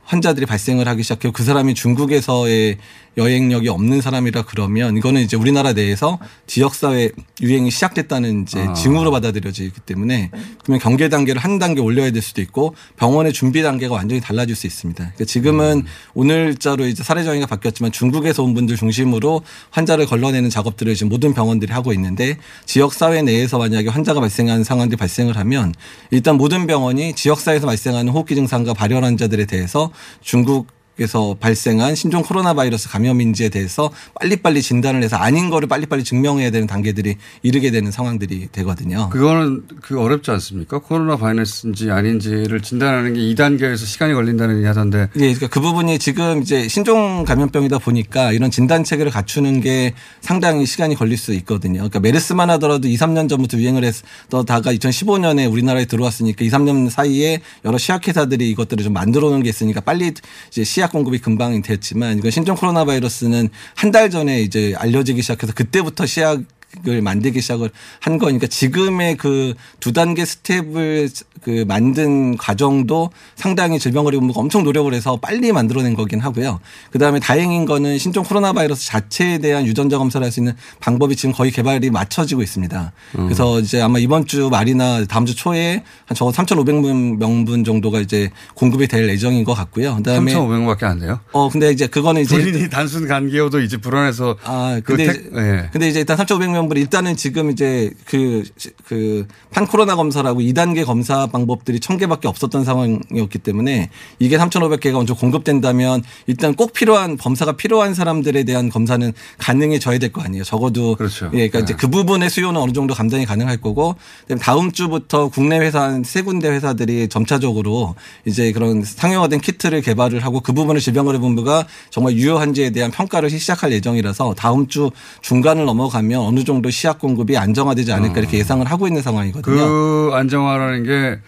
환자들이 0.04 0.46
발생을 0.46 0.88
하기 0.88 1.02
시작해요. 1.02 1.32
그 1.32 1.42
사람이 1.42 1.74
중국에서의 1.74 2.78
여행력이 3.16 3.68
없는 3.68 4.00
사람이라 4.00 4.42
그러면 4.42 4.96
이거는 4.96 5.20
이제 5.20 5.36
우리나라 5.36 5.72
내에서 5.72 6.18
지역사회 6.46 7.10
유행이 7.40 7.70
시작됐다는 7.70 8.42
이제 8.42 8.60
아. 8.60 8.72
징후로 8.72 9.10
받아들여지기 9.10 9.80
때문에 9.84 10.30
그러면 10.62 10.80
경계 10.80 11.08
단계를 11.08 11.40
한 11.40 11.58
단계 11.58 11.80
올려야 11.80 12.10
될 12.10 12.22
수도 12.22 12.40
있고 12.40 12.74
병원의 12.96 13.32
준비 13.32 13.62
단계가 13.62 13.94
완전히 13.94 14.20
달라질 14.20 14.56
수 14.56 14.66
있습니다. 14.66 14.98
그러니까 14.98 15.24
지금은 15.24 15.78
음. 15.78 15.86
오늘자로 16.14 16.86
이제 16.86 17.02
사례 17.02 17.24
정의가 17.24 17.46
바뀌었지만 17.46 17.92
중국에서 17.92 18.42
온 18.42 18.54
분들 18.54 18.76
중심으로 18.76 19.42
환자를 19.70 20.06
걸러내는 20.06 20.50
작업들을 20.50 20.94
지금 20.94 21.10
모든 21.10 21.34
병원들이 21.34 21.72
하고 21.72 21.92
있는데 21.92 22.38
지역사회 22.66 23.22
내에서 23.22 23.58
만약에 23.58 23.88
환자가 23.90 24.20
발생하는 24.20 24.64
상황들이 24.64 24.96
발생을 24.96 25.36
하면 25.36 25.74
일단 26.10 26.36
모든 26.36 26.66
병원이 26.66 27.14
지역사회에서 27.14 27.66
발생하는 27.66 28.12
호흡기 28.12 28.34
증상과 28.34 28.74
발열 28.74 29.04
환자들에 29.04 29.44
대해서 29.46 29.90
중국 30.22 30.66
에서 30.98 31.36
발생한 31.40 31.94
신종 31.94 32.22
코로나 32.22 32.52
바이러스 32.52 32.88
감염인지에 32.90 33.48
대해서 33.48 33.90
빨리빨리 34.20 34.60
진단을 34.60 35.02
해서 35.02 35.16
아닌 35.16 35.48
거를 35.48 35.66
빨리빨리 35.66 36.04
증명해야 36.04 36.50
되는 36.50 36.66
단계들이 36.66 37.16
이르게 37.42 37.70
되는 37.70 37.90
상황들이 37.90 38.48
되거든요. 38.52 39.08
그거는 39.08 39.62
그 39.80 39.98
어렵지 39.98 40.30
않습니까? 40.32 40.80
코로나 40.80 41.16
바이러스인지 41.16 41.90
아닌지를 41.90 42.60
진단하는 42.60 43.14
게 43.14 43.20
2단계에서 43.20 43.78
시간이 43.78 44.12
걸린다는 44.12 44.58
얘기 44.58 44.66
하던데. 44.66 45.08
예, 45.16 45.20
그러니까 45.20 45.46
그 45.48 45.60
부분이 45.60 45.98
지금 45.98 46.42
이제 46.42 46.68
신종 46.68 47.24
감염병이다 47.24 47.78
보니까 47.78 48.32
이런 48.32 48.50
진단 48.50 48.84
체계를 48.84 49.10
갖추는 49.10 49.62
게 49.62 49.94
상당히 50.20 50.66
시간이 50.66 50.94
걸릴 50.94 51.16
수 51.16 51.32
있거든요. 51.32 51.78
그러니까 51.78 52.00
메르스만 52.00 52.50
하더라도 52.50 52.86
2, 52.86 52.96
3년 52.96 53.30
전부터 53.30 53.56
유행을 53.56 53.82
했다가 53.82 54.72
2015년에 54.72 55.50
우리나라에 55.50 55.86
들어왔으니까 55.86 56.44
2, 56.44 56.50
3년 56.50 56.90
사이에 56.90 57.40
여러 57.64 57.78
시약회사들이 57.78 58.50
이것들을 58.50 58.84
좀 58.84 58.92
만들어 58.92 59.30
놓은 59.30 59.42
게 59.42 59.48
있으니까 59.48 59.80
빨리 59.80 60.12
이제 60.50 60.64
시약 60.64 60.81
시약 60.82 60.90
공급이 60.90 61.18
금방 61.18 61.62
됐지만 61.62 62.18
이건 62.18 62.30
신종 62.32 62.56
코로나 62.56 62.84
바이러스는 62.84 63.48
한 63.76 63.92
달 63.92 64.08
전에 64.10 64.40
이제 64.40 64.74
알려지기 64.78 65.20
시작해서 65.22 65.52
그때부터 65.52 66.06
시약 66.06 66.40
을 66.88 67.02
만들기 67.02 67.42
시작을 67.42 67.68
한 68.00 68.16
거니까 68.18 68.46
지금의 68.46 69.18
그 69.18 69.52
두 69.78 69.92
단계 69.92 70.24
스텝을 70.24 71.10
그 71.42 71.64
만든 71.68 72.36
과정도 72.36 73.10
상당히 73.36 73.78
질병관리본부가 73.78 74.40
엄청 74.40 74.64
노력을 74.64 74.92
해서 74.92 75.16
빨리 75.16 75.52
만들어낸 75.52 75.94
거긴 75.94 76.20
하고요. 76.20 76.58
그 76.90 76.98
다음에 76.98 77.20
다행인 77.20 77.64
거는 77.64 77.98
신종 77.98 78.24
코로나 78.24 78.52
바이러스 78.52 78.86
자체에 78.86 79.38
대한 79.38 79.66
유전자 79.66 79.98
검사를 79.98 80.24
할 80.24 80.32
수 80.32 80.40
있는 80.40 80.54
방법이 80.80 81.14
지금 81.14 81.32
거의 81.32 81.50
개발이 81.52 81.90
맞춰지고 81.90 82.42
있습니다. 82.42 82.92
음. 83.18 83.24
그래서 83.24 83.60
이제 83.60 83.80
아마 83.80 83.98
이번 83.98 84.26
주 84.26 84.48
말이나 84.50 85.04
다음 85.04 85.26
주 85.26 85.36
초에 85.36 85.82
한 86.06 86.16
적어도 86.16 86.36
3,500명분 86.36 87.64
정도가 87.64 88.00
이제 88.00 88.30
공급이 88.54 88.88
될 88.88 89.08
예정인 89.08 89.44
것 89.44 89.54
같고요. 89.54 89.96
그다음에 89.96 90.32
3,500명밖에 90.32 90.84
안 90.84 90.98
돼요? 90.98 91.20
어 91.32 91.48
근데 91.50 91.70
이제 91.70 91.86
그거는 91.86 92.22
이제 92.22 92.36
본인이 92.38 92.70
단순 92.70 93.06
간기여도 93.06 93.60
이제 93.60 93.76
불안해서 93.76 94.36
아 94.44 94.80
근데 94.84 95.06
그 95.06 95.12
택, 95.12 95.36
예. 95.36 95.68
근데 95.72 95.88
이제 95.88 96.00
일단 96.00 96.16
3,500명 96.16 96.52
명분 96.52 96.78
일단은 96.78 97.16
지금 97.16 97.50
이제 97.50 97.90
그, 98.06 98.42
그, 98.86 99.26
판 99.50 99.66
코로나 99.66 99.94
검사라고 99.96 100.40
2단계 100.40 100.84
검사 100.86 101.26
방법들이 101.32 101.80
1000개밖에 101.80 102.26
없었던 102.26 102.64
상황이었기 102.64 103.38
때문에 103.40 103.90
이게 104.20 104.38
3,500개가 104.38 104.92
먼저 104.92 105.14
공급된다면 105.14 106.02
일단 106.28 106.54
꼭 106.54 106.72
필요한 106.72 107.16
검사가 107.16 107.52
필요한 107.56 107.94
사람들에 107.94 108.44
대한 108.44 108.68
검사는 108.68 109.12
가능해져야 109.38 109.98
될 109.98 110.12
거 110.12 110.20
아니에요. 110.22 110.44
적어도. 110.44 110.94
그렇죠. 110.94 111.26
예, 111.32 111.48
그러니까 111.48 111.58
네. 111.58 111.62
이제 111.64 111.74
그 111.74 111.88
부분의 111.88 112.28
수요는 112.30 112.60
어느 112.60 112.72
정도 112.72 112.92
감당이 112.94 113.24
가능할 113.24 113.56
거고 113.56 113.96
다음 114.40 114.70
주부터 114.72 115.28
국내 115.28 115.58
회사 115.58 115.82
한 115.82 116.02
세 116.04 116.20
군데 116.20 116.50
회사들이 116.50 117.08
점차적으로 117.08 117.94
이제 118.26 118.52
그런 118.52 118.82
상용화된 118.84 119.40
키트를 119.40 119.80
개발을 119.80 120.22
하고 120.22 120.40
그 120.40 120.52
부분을 120.52 120.78
질병관리본부가 120.82 121.66
정말 121.88 122.14
유효한지에 122.14 122.68
대한 122.70 122.90
평가를 122.90 123.30
시작할 123.30 123.72
예정이라서 123.72 124.34
다음 124.36 124.66
주 124.66 124.90
중간을 125.22 125.64
넘어가면 125.64 126.20
어느 126.20 126.44
정도 126.44 126.68
시약 126.68 126.98
공급이 126.98 127.38
안정화되지 127.38 127.92
않을까 127.92 128.16
어. 128.16 128.18
이렇게 128.18 128.36
예상을 128.38 128.66
하고 128.66 128.86
있는 128.86 129.00
상황이거든요. 129.00 129.56
그 129.56 130.10
안정화라는 130.12 130.84
게 130.84 131.18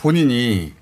본인이 0.00 0.72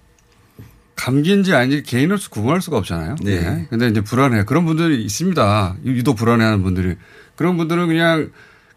감기인지 0.95 1.55
아닌지 1.55 1.83
개인으로서 1.83 2.29
구분할 2.31 2.61
수가 2.61 2.79
없잖아요. 2.79 3.17
네. 3.23 3.41
네. 3.41 3.67
근데 3.71 3.89
이제 3.89 4.01
불안해. 4.01 4.45
그런 4.45 4.65
분들이 4.65 5.03
있습니다. 5.05 5.77
유독 5.85 6.15
불안해하는 6.17 6.63
분들이. 6.63 6.97
그런 7.37 7.57
분들은 7.57 7.87
그냥 7.87 8.31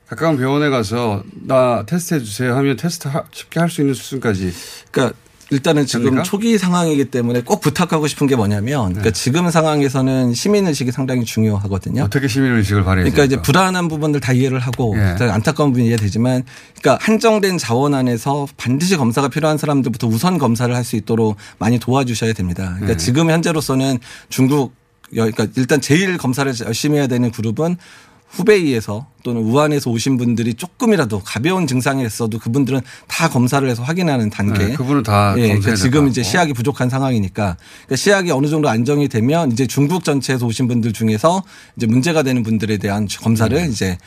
가까운 0.08 0.38
병원에 0.38 0.69
가서 0.69 1.23
나 1.34 1.84
테스트 1.86 2.15
해주세요 2.15 2.56
하면 2.56 2.75
테스트 2.75 3.10
쉽게 3.32 3.60
할 3.60 3.69
수 3.69 3.82
있는 3.82 3.93
수준까지. 3.93 4.54
그러니까 4.91 5.17
일단은 5.52 5.86
지금 5.86 6.06
됩니까? 6.06 6.24
초기 6.24 6.58
상황이기 6.58 7.06
때문에 7.06 7.42
꼭 7.42 7.62
부탁하고 7.62 8.08
싶은 8.08 8.26
게 8.26 8.36
뭐냐면 8.36 8.94
그러니까 8.94 9.04
네. 9.04 9.12
지금 9.12 9.50
상황에서는 9.52 10.34
시민 10.34 10.66
의식이 10.68 10.92
상당히 10.92 11.26
중요하거든요. 11.26 12.04
어떻게 12.04 12.28
시민 12.28 12.54
의식을 12.54 12.84
발휘해야 12.84 13.12
그러니까 13.12 13.26
이제 13.26 13.42
불안한 13.42 13.88
부분들 13.90 14.22
다 14.22 14.32
이해를 14.34 14.60
하고 14.60 14.96
네. 14.96 15.16
안타까운 15.30 15.72
부분이 15.72 15.88
이해되지만 15.90 16.44
그러니까 16.82 17.06
한정된 17.06 17.58
자원 17.58 17.94
안에서 17.94 18.48
반드시 18.58 18.96
검사가 18.96 19.28
필요한 19.28 19.58
사람들부터 19.58 20.08
우선 20.08 20.38
검사를 20.38 20.74
할 20.74 20.82
수 20.82 20.96
있도록 20.96 21.36
많이 21.60 21.78
도와주셔야 21.78 22.34
됩니다. 22.34 22.64
그러니까 22.78 22.94
네. 22.94 22.98
지금 22.98 23.30
현재로서는 23.30 24.00
중국 24.30 24.74
그러니까 25.12 25.46
일단 25.58 25.80
제일 25.80 26.18
검사를 26.18 26.52
열심히 26.66 26.98
해야 26.98 27.06
되는 27.08 27.30
그룹은 27.32 27.78
후베이에서 28.32 29.08
또는 29.24 29.41
우한에서 29.41 29.89
오신 29.91 30.17
분들이 30.17 30.54
조금이라도 30.54 31.22
가벼운 31.24 31.67
증상이 31.67 32.06
있어도 32.06 32.39
그분들은 32.39 32.82
다 33.08 33.30
검사를 33.30 33.67
해서 33.67 33.84
확인하는 33.84 34.30
단계. 34.30 34.67
네, 34.67 34.74
그분은 34.74 35.04
다 35.04 35.36
예, 35.38 35.49
그러니까 35.49 35.76
지금 35.76 36.08
이제 36.08 36.24
시약이 36.24 36.53
부족한 36.53 36.89
상황이니까 36.89 37.58
그러니까 37.86 37.95
시약이 37.95 38.32
어느 38.32 38.47
정도 38.47 38.70
안정이 38.70 39.10
되면 39.10 39.51
이제 39.51 39.68
중국 39.68 40.03
전체에서 40.03 40.45
오신 40.45 40.68
분들 40.68 40.93
중에서 40.93 41.43
이제 41.76 41.86
문제가 41.86 42.24
되는 42.24 42.41
분들에 42.41 42.78
대한 42.78 43.08
검사를 43.22 43.55
음. 43.55 43.70
이제 43.70 43.97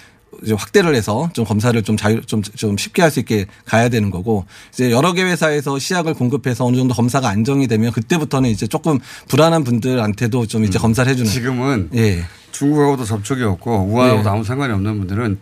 확대를 0.46 0.94
해서 0.94 1.30
좀 1.32 1.44
검사를 1.44 1.80
좀 1.82 1.96
자유 1.96 2.20
좀, 2.26 2.42
좀 2.42 2.76
쉽게 2.76 3.02
할 3.02 3.14
수 3.14 3.20
있게 3.20 3.46
가야 3.64 3.88
되는 3.88 4.10
거고 4.10 4.44
이제 4.72 4.90
여러 4.90 5.12
개 5.12 5.22
회사에서 5.22 5.78
시약을 5.78 6.14
공급해서 6.14 6.66
어느 6.66 6.76
정도 6.76 6.94
검사가 6.94 7.28
안정이 7.28 7.68
되면 7.68 7.92
그때부터는 7.92 8.50
이제 8.50 8.66
조금 8.66 8.98
불안한 9.28 9.62
분들한테도 9.64 10.46
좀 10.46 10.64
이제 10.64 10.78
음. 10.78 10.82
검사를 10.82 11.10
해주는 11.10 11.30
지금은 11.30 11.90
예. 11.94 12.24
중국하고도 12.50 13.04
접촉이 13.04 13.42
없고 13.42 13.88
우한하고도 13.90 14.22
네. 14.24 14.28
아무 14.28 14.44
상관이 14.44 14.72
없는 14.72 14.98
분들은 14.98 15.38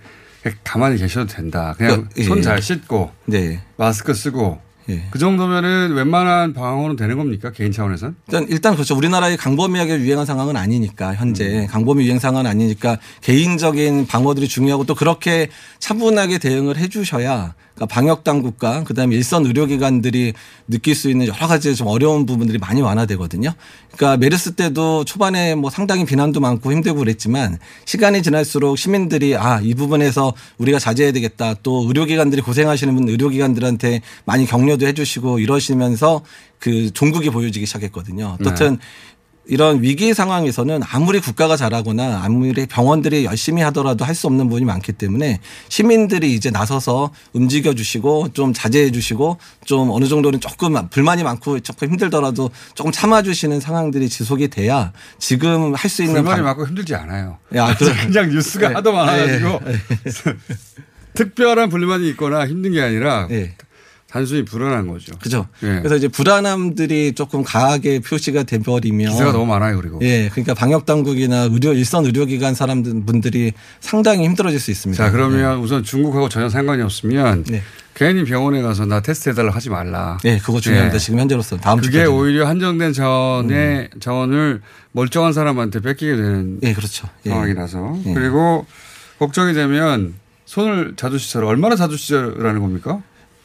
가만히 0.64 0.98
계셔도 0.98 1.26
된다. 1.26 1.74
그냥 1.78 2.08
손잘 2.26 2.58
예. 2.58 2.60
씻고 2.60 3.10
네. 3.26 3.62
마스크 3.76 4.12
쓰고 4.12 4.60
예. 4.88 5.04
그 5.10 5.18
정도면은 5.18 5.92
웬만한 5.94 6.52
방어는 6.52 6.96
되는 6.96 7.16
겁니까 7.16 7.52
개인 7.52 7.72
차원에서는? 7.72 8.14
일단 8.26 8.46
일단 8.48 8.74
그렇죠. 8.74 8.96
우리나라의 8.96 9.36
강범위하게 9.36 9.98
유행한 10.00 10.26
상황은 10.26 10.56
아니니까 10.56 11.14
현재 11.14 11.62
음. 11.62 11.66
강범위 11.66 12.04
유행 12.04 12.18
상황은 12.18 12.48
아니니까 12.50 12.98
개인적인 13.20 14.06
방어들이 14.06 14.48
중요하고 14.48 14.84
또 14.84 14.94
그렇게 14.94 15.48
차분하게 15.78 16.38
대응을 16.38 16.76
해주셔야 16.76 17.54
그러니까 17.74 17.94
방역 17.94 18.22
당국과 18.24 18.84
그다음에 18.84 19.16
일선 19.16 19.46
의료기관들이 19.46 20.34
느낄 20.68 20.94
수 20.94 21.08
있는 21.08 21.26
여러 21.26 21.46
가지 21.46 21.74
좀 21.74 21.86
어려운 21.86 22.26
부분들이 22.26 22.58
많이 22.58 22.82
완화되거든요. 22.82 23.52
그러니까 23.92 24.16
메르스 24.18 24.54
때도 24.54 25.04
초반에 25.04 25.54
뭐 25.54 25.70
상당히 25.70 26.04
비난도 26.04 26.40
많고 26.40 26.72
힘들고 26.72 26.98
그랬지만 26.98 27.58
시간이 27.86 28.22
지날수록 28.22 28.76
시민들이 28.76 29.34
아 29.36 29.62
이 29.62 29.74
부분에서 29.74 30.34
우리가 30.58 30.78
자제해야 30.78 31.12
되겠다. 31.12 31.54
또 31.62 31.84
의료기관들이 31.86 32.42
고생하시는 32.42 32.94
분 32.94 33.08
의료기관들한테 33.08 34.02
많이 34.24 34.46
격려도 34.46 34.86
해주시고 34.86 35.38
이러시면서 35.38 36.22
그 36.58 36.92
종국이 36.92 37.30
보여지기 37.30 37.66
시작했거든요. 37.66 38.36
어떻든 38.40 38.72
네. 38.72 38.78
이런 39.46 39.82
위기 39.82 40.14
상황에서는 40.14 40.80
아무리 40.88 41.18
국가가 41.20 41.56
잘하거나 41.56 42.22
아무리 42.22 42.66
병원들이 42.66 43.24
열심히 43.24 43.60
하더라도 43.62 44.04
할 44.04 44.14
수 44.14 44.26
없는 44.26 44.44
부분이 44.48 44.64
많기 44.66 44.92
때문에 44.92 45.40
시민들이 45.68 46.34
이제 46.34 46.50
나서서 46.50 47.10
움직여 47.32 47.74
주시고 47.74 48.34
좀 48.34 48.52
자제해 48.52 48.92
주시고 48.92 49.38
좀 49.64 49.90
어느 49.90 50.04
정도는 50.06 50.38
조금 50.38 50.88
불만이 50.90 51.22
많고 51.24 51.60
조금 51.60 51.88
힘들더라도 51.90 52.50
조금 52.74 52.92
참아 52.92 53.22
주시는 53.22 53.58
상황들이 53.60 54.08
지속이 54.08 54.48
돼야 54.48 54.92
지금 55.18 55.74
할 55.74 55.90
수 55.90 56.02
있는 56.02 56.22
불만이 56.22 56.42
많고 56.42 56.66
힘들지 56.68 56.94
않아요. 56.94 57.38
야, 57.56 57.74
그냥 57.76 58.28
뉴스가 58.30 58.68
네. 58.68 58.74
하도 58.74 58.92
많아가지고 58.92 59.60
네. 59.64 59.74
특별한 61.14 61.68
불만이 61.68 62.08
있거나 62.10 62.46
힘든 62.46 62.72
게 62.72 62.80
아니라 62.80 63.26
네. 63.28 63.54
단순히 64.12 64.44
불안한 64.44 64.88
거죠. 64.88 65.16
그죠. 65.22 65.46
예. 65.62 65.78
그래서 65.78 65.96
이제 65.96 66.06
불안함들이 66.06 67.14
조금 67.14 67.42
강하게 67.42 68.00
표시가 68.00 68.42
돼버리면 68.42 69.10
기사가 69.10 69.32
너무 69.32 69.46
많아요, 69.46 69.78
그리고. 69.78 70.00
예. 70.02 70.28
그러니까 70.28 70.52
방역 70.52 70.84
당국이나 70.84 71.44
의료 71.44 71.72
일선 71.72 72.04
의료기관 72.04 72.54
사람들 72.54 73.04
분들이 73.06 73.52
상당히 73.80 74.24
힘들어질 74.24 74.60
수 74.60 74.70
있습니다. 74.70 75.02
자, 75.02 75.10
그러면 75.10 75.56
네. 75.56 75.62
우선 75.62 75.82
중국하고 75.82 76.28
전혀 76.28 76.50
상관이 76.50 76.82
없으면 76.82 77.44
네. 77.44 77.62
괜히 77.94 78.24
병원에 78.24 78.60
가서 78.60 78.84
나 78.84 79.00
테스트 79.00 79.30
해달라 79.30 79.50
하지 79.50 79.70
말라. 79.70 80.18
네, 80.22 80.38
그거 80.38 80.60
중요합니다. 80.60 80.98
네. 80.98 81.02
지금 81.02 81.18
현재로서 81.18 81.56
다음 81.56 81.78
그게 81.78 81.92
주까지는. 81.92 82.18
오히려 82.18 82.46
한정된 82.46 82.92
자원의 82.92 83.88
음. 83.94 84.00
자원을 84.00 84.60
멀쩡한 84.92 85.32
사람한테 85.32 85.80
뺏기게 85.80 86.16
되는 86.16 86.58
예, 86.62 86.74
그렇죠. 86.74 87.08
예. 87.24 87.30
상황이라서 87.30 87.98
예. 88.08 88.12
그리고 88.12 88.66
걱정이 89.18 89.54
되면 89.54 90.12
손을 90.44 90.94
자주 90.96 91.16
씻어라. 91.18 91.46
얼마나 91.46 91.76
자주 91.76 91.96
씻으라는 91.96 92.60
겁니까? 92.60 93.00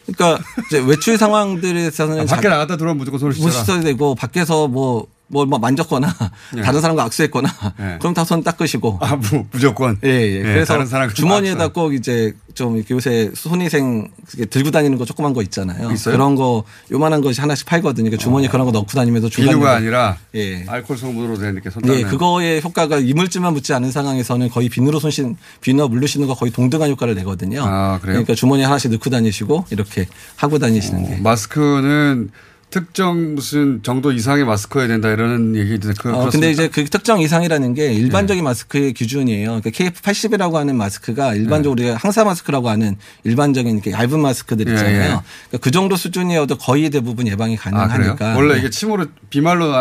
그러니까 0.08 0.44
이제 0.68 0.80
외출 0.80 1.18
상황들에서는 1.18 2.22
아, 2.22 2.26
밖에 2.26 2.48
나갔다 2.48 2.78
들어오면 2.78 2.98
무조건. 2.98 3.52
씻어야 3.52 3.82
되고 3.82 4.16
밖에서 4.16 4.68
뭐 4.68 5.08
뭐, 5.30 5.46
뭐 5.46 5.60
만졌거나 5.60 6.08
네. 6.56 6.62
다른 6.62 6.80
사람과 6.82 7.04
악수했거나 7.04 7.50
네. 7.78 7.98
그럼 8.00 8.14
다 8.14 8.24
손 8.24 8.44
닦으시고. 8.44 9.00
아, 9.02 9.16
무, 9.16 9.46
무조건. 9.52 9.98
예, 10.04 10.10
예. 10.10 10.42
네, 10.44 10.54
그래서 10.54 10.86
주머니에다 11.14 11.70
꼭 11.70 11.94
이제 11.94 12.34
좀 12.54 12.82
요새 12.90 13.30
손위생 13.36 14.10
들고 14.50 14.72
다니는 14.72 14.98
거 14.98 15.06
조그만 15.06 15.34
거 15.34 15.42
있잖아요. 15.44 15.92
있어요? 15.92 16.14
그런 16.14 16.36
거 16.36 16.64
요만한 16.92 17.22
것이 17.22 17.40
하나씩 17.40 17.66
팔거든요. 17.68 18.06
그러니까 18.10 18.22
주머니에 18.22 18.48
어. 18.48 18.52
그런 18.52 18.66
거 18.66 18.72
넣고 18.72 18.88
다니면서 18.88 19.30
중간에. 19.30 19.54
비누가 19.56 19.76
아니라 19.76 20.18
예. 20.36 20.66
알코올 20.68 20.98
성분으로 20.98 21.38
된 21.38 21.54
이렇게 21.54 21.70
손 21.70 21.84
닦는. 21.84 22.00
예, 22.00 22.04
그거의 22.04 22.62
효과가 22.62 22.98
이물질만 22.98 23.54
묻지 23.54 23.74
않은 23.74 23.92
상황에서는 23.92 24.50
거의 24.50 24.70
비누로 24.70 25.00
손 25.00 25.12
씻, 25.12 25.26
비누와 25.62 25.88
물로 25.88 26.08
씻는 26.08 26.28
거 26.28 26.34
거의 26.36 26.52
동등한 26.52 26.90
효과를 26.92 27.16
내거든요. 27.16 27.64
아, 27.64 28.00
그래요? 28.02 28.14
그러니까 28.16 28.34
주머니에 28.34 28.66
하나씩 28.66 28.92
넣고 28.92 29.10
다니시고 29.10 29.66
이렇게 29.70 30.08
하고 30.36 30.58
다니시는 30.60 31.06
어, 31.06 31.08
게. 31.10 31.16
마스크는 31.18 32.30
특정 32.78 33.34
무슨 33.34 33.82
정도 33.82 34.12
이상의 34.12 34.46
마스크여야 34.46 34.88
된다 34.88 35.10
이런 35.10 35.56
얘기들. 35.56 35.96
그, 35.96 36.14
어, 36.14 36.30
근데 36.30 36.52
이제 36.52 36.68
그 36.68 36.86
특정 36.86 37.20
이상이라는 37.20 37.74
게 37.74 37.92
일반적인 37.92 38.44
네. 38.44 38.48
마스크의 38.48 38.94
기준이에요. 38.94 39.62
그러니까 39.62 39.72
KF80이라고 39.72 40.54
하는 40.54 40.76
마스크가 40.76 41.34
일반적으로 41.34 41.82
네. 41.82 41.90
항사 41.92 42.24
마스크라고 42.24 42.70
하는 42.70 42.96
일반적인 43.24 43.74
이렇게 43.74 43.92
얇은 43.92 44.20
마스크들 44.20 44.68
있잖아요. 44.70 45.00
네. 45.00 45.22
그러니까 45.48 45.58
그 45.60 45.72
정도 45.72 45.96
수준이어도 45.96 46.58
거의 46.58 46.92
대부분 46.92 47.28
예방이 47.28 47.56
가능하니까. 47.56 48.34
아, 48.34 48.36
원래 48.36 48.60
이게 48.60 48.70
침으로 48.70 49.08
비말로 49.32 49.74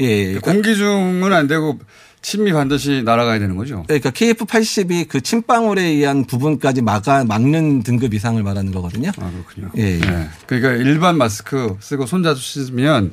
예, 0.00 0.34
예. 0.34 0.38
공기 0.38 0.76
중은 0.76 1.32
안 1.32 1.48
되고 1.48 1.80
침이 2.22 2.52
반드시 2.52 3.02
날아가야 3.04 3.38
되는 3.38 3.56
거죠. 3.56 3.84
네, 3.88 3.98
그러니까 3.98 4.10
KF80이 4.10 5.08
그 5.08 5.20
침방울에 5.20 5.82
의한 5.82 6.24
부분까지 6.24 6.82
막아 6.82 7.24
막는 7.24 7.82
등급 7.82 8.14
이상을 8.14 8.42
말하는 8.42 8.72
거거든요. 8.72 9.10
아 9.18 9.30
그렇군요. 9.30 9.70
예, 9.78 9.94
예. 9.94 9.98
네. 10.00 10.28
그러니까 10.46 10.72
일반 10.72 11.16
마스크 11.16 11.76
쓰고 11.80 12.06
손 12.06 12.22
자주 12.22 12.40
씻으면 12.40 13.12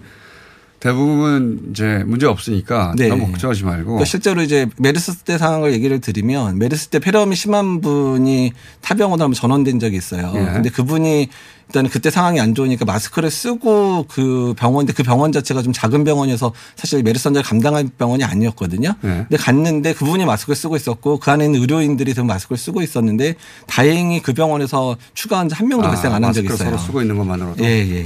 대부분 0.80 1.69
이제 1.71 2.03
문제 2.05 2.28
없으니까 2.28 2.93
네. 2.97 3.07
너무 3.07 3.28
걱정하지 3.32 3.63
말고. 3.63 3.86
그러니까 3.86 4.05
실제로 4.05 4.41
이제 4.41 4.67
메르스 4.78 5.15
때 5.17 5.38
상황을 5.38 5.73
얘기를 5.73 5.99
드리면 5.99 6.59
메르스 6.59 6.88
때 6.89 6.99
폐렴이 6.99 7.36
심한 7.36 7.82
분이 7.82 8.53
타병원으로 8.82 9.23
한번 9.23 9.34
전원된 9.34 9.80
적이 9.80 9.97
있어요. 9.97 10.32
예. 10.36 10.39
근데 10.53 10.69
그분이 10.69 11.30
일단 11.67 11.89
그때 11.89 12.11
상황이 12.11 12.39
안 12.39 12.53
좋으니까 12.53 12.86
마스크를 12.86 13.32
쓰고 13.32 14.05
그 14.07 14.53
병원인데 14.57 14.93
그 14.93 15.01
병원 15.01 15.32
자체가 15.32 15.63
좀 15.63 15.73
작은 15.73 16.03
병원이어서 16.03 16.53
사실 16.76 17.01
메르스 17.01 17.28
환자를 17.28 17.43
감당할 17.43 17.88
병원이 17.97 18.23
아니었거든요. 18.23 18.93
네. 19.01 19.26
근데 19.28 19.38
갔는데 19.38 19.93
그분이 19.95 20.26
마스크를 20.26 20.55
쓰고 20.55 20.76
있었고 20.76 21.17
그 21.19 21.32
안에 21.32 21.45
있는 21.45 21.61
의료인들이 21.61 22.13
대 22.13 22.21
마스크를 22.21 22.59
쓰고 22.59 22.84
있었는데 22.84 23.34
다행히 23.65 24.21
그 24.21 24.34
병원에서 24.34 24.95
추가 25.15 25.39
환자 25.39 25.55
한 25.55 25.67
명도 25.67 25.88
아, 25.88 25.89
발생 25.89 26.13
안 26.13 26.23
한 26.23 26.32
적이 26.34 26.53
있어요. 26.53 26.69
서로 26.69 26.78
쓰고 26.78 27.01
있는 27.01 27.17
것만으로도. 27.17 27.63
예, 27.63 27.69
예. 27.80 28.05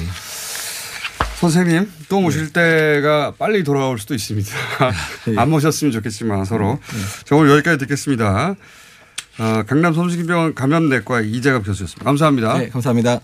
선생님 1.39 1.89
또 2.09 2.19
모실 2.19 2.51
네. 2.51 2.95
때가 3.01 3.33
빨리 3.37 3.63
돌아올 3.63 3.97
수도 3.97 4.13
있습니다. 4.13 4.51
네. 5.27 5.35
안 5.37 5.49
모셨으면 5.49 5.93
좋겠지만 5.93 6.43
서로. 6.43 6.73
네. 6.73 6.97
저 7.23 7.37
오늘 7.37 7.51
여기까지 7.51 7.77
듣겠습니다. 7.77 8.55
어, 9.39 9.63
강남 9.65 9.93
성심병원 9.93 10.53
감염내과 10.53 11.21
이재갑 11.21 11.63
교수였습니다. 11.63 12.03
감사합니다. 12.03 12.57
네, 12.57 12.69
감사합니다. 12.69 13.21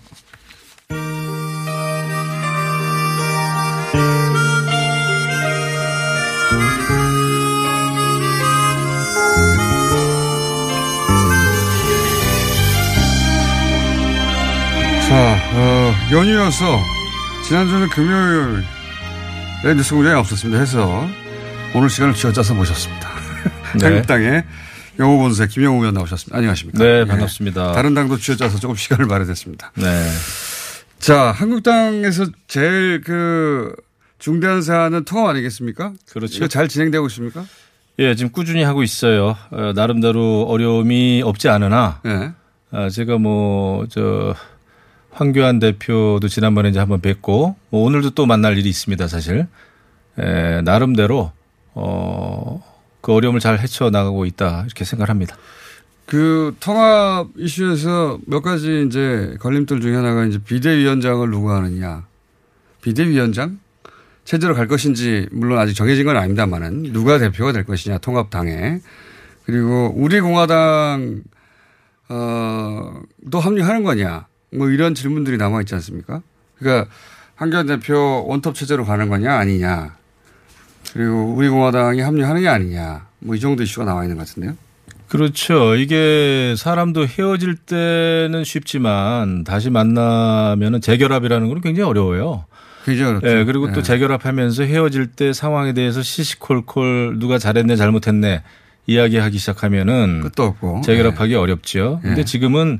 자, 15.06 15.38
어, 15.52 15.94
연휴여서 16.10 16.95
지난주는 17.46 17.88
금요일에 17.90 18.64
뉴스 19.76 19.94
공장이 19.94 20.16
없었습니다. 20.18 20.58
해서 20.58 21.06
오늘 21.74 21.88
시간을 21.88 22.14
쥐어짜서 22.14 22.54
모셨습니다. 22.54 23.08
네. 23.78 23.86
한국당의 23.86 24.44
영호 24.98 25.18
본사 25.18 25.46
김영우 25.46 25.78
의원 25.78 25.94
나오셨습니다. 25.94 26.36
안녕하십니까. 26.36 26.82
네, 26.82 27.04
반갑습니다. 27.04 27.68
네. 27.68 27.72
다른 27.72 27.94
당도 27.94 28.16
쥐어짜서 28.16 28.58
조금 28.58 28.74
시간을 28.74 29.06
마련했습니다. 29.06 29.72
네. 29.76 30.08
자, 30.98 31.30
한국당에서 31.30 32.26
제일 32.48 33.02
그 33.02 33.72
중대한 34.18 34.62
사안은 34.62 35.04
통합 35.04 35.30
아니겠습니까? 35.30 35.92
그렇죠. 36.10 36.36
이거 36.38 36.48
잘 36.48 36.66
진행되고 36.66 37.06
있습니까? 37.08 37.44
예, 38.00 38.14
지금 38.16 38.32
꾸준히 38.32 38.62
하고 38.64 38.82
있어요. 38.82 39.36
어, 39.50 39.72
나름대로 39.74 40.46
어려움이 40.48 41.22
없지 41.24 41.48
않으나 41.48 42.00
네. 42.04 42.32
어, 42.72 42.88
제가 42.88 43.18
뭐 43.18 43.86
저 43.88 44.34
황교안 45.16 45.58
대표도 45.58 46.28
지난번에 46.28 46.68
이제 46.68 46.78
한번 46.78 47.00
뵙고 47.00 47.56
뭐 47.70 47.84
오늘도 47.84 48.10
또 48.10 48.26
만날 48.26 48.58
일이 48.58 48.68
있습니다, 48.68 49.08
사실. 49.08 49.46
에, 50.18 50.60
나름대로 50.60 51.32
어, 51.72 52.62
그 53.00 53.14
어려움을 53.14 53.40
잘 53.40 53.58
헤쳐 53.58 53.88
나가고 53.88 54.26
있다 54.26 54.64
이렇게 54.66 54.84
생각합니다. 54.84 55.36
그 56.04 56.54
통합 56.60 57.28
이슈에서 57.36 58.18
몇 58.26 58.42
가지 58.42 58.84
이제 58.86 59.36
걸림돌 59.40 59.80
중에 59.80 59.96
하나가 59.96 60.26
이제 60.26 60.38
비대위원장을 60.38 61.30
누가 61.30 61.56
하느냐. 61.56 62.04
비대위원장? 62.82 63.58
체제로 64.24 64.54
갈 64.54 64.68
것인지 64.68 65.28
물론 65.32 65.58
아직 65.58 65.74
정해진 65.74 66.04
건 66.04 66.16
아닙니다만은 66.16 66.92
누가 66.92 67.18
대표가 67.18 67.52
될 67.52 67.64
것이냐 67.64 67.98
통합당에 67.98 68.80
그리고 69.44 69.92
우리 69.96 70.20
공화당 70.20 71.22
어또 72.08 73.40
합류하는 73.40 73.82
거냐 73.82 74.26
뭐 74.56 74.68
이런 74.70 74.94
질문들이 74.94 75.36
남아 75.36 75.60
있지 75.60 75.74
않습니까? 75.74 76.22
그러니까 76.58 76.90
한교안 77.34 77.66
대표 77.66 78.24
원톱 78.26 78.54
체제로 78.54 78.84
가는 78.84 79.08
거냐 79.08 79.34
아니냐 79.36 79.96
그리고 80.92 81.34
우리 81.34 81.48
공화당이 81.48 82.00
합류하느냐 82.00 82.52
아니냐 82.52 83.06
뭐 83.20 83.36
이 83.36 83.40
정도 83.40 83.62
이슈가 83.62 83.84
나와 83.84 84.02
있는 84.04 84.16
것 84.16 84.26
같은데요. 84.26 84.56
그렇죠. 85.08 85.76
이게 85.76 86.54
사람도 86.56 87.06
헤어질 87.06 87.54
때는 87.56 88.42
쉽지만 88.44 89.44
다시 89.44 89.70
만나면은 89.70 90.80
재결합이라는 90.80 91.48
건 91.48 91.60
굉장히 91.60 91.88
어려워요. 91.88 92.44
그죠. 92.84 93.18
네, 93.20 93.44
그리고 93.44 93.66
네. 93.68 93.72
또 93.72 93.82
재결합하면서 93.82 94.64
헤어질 94.64 95.08
때 95.08 95.32
상황에 95.32 95.72
대해서 95.72 96.02
시시콜콜 96.02 97.18
누가 97.18 97.38
잘했네 97.38 97.76
잘못했네 97.76 98.42
이야기하기 98.86 99.38
시작하면은 99.38 100.20
끝도 100.22 100.44
없고 100.44 100.82
재결합하기 100.84 101.32
네. 101.32 101.36
어렵죠. 101.36 102.00
근데 102.02 102.16
네. 102.16 102.24
지금은 102.24 102.78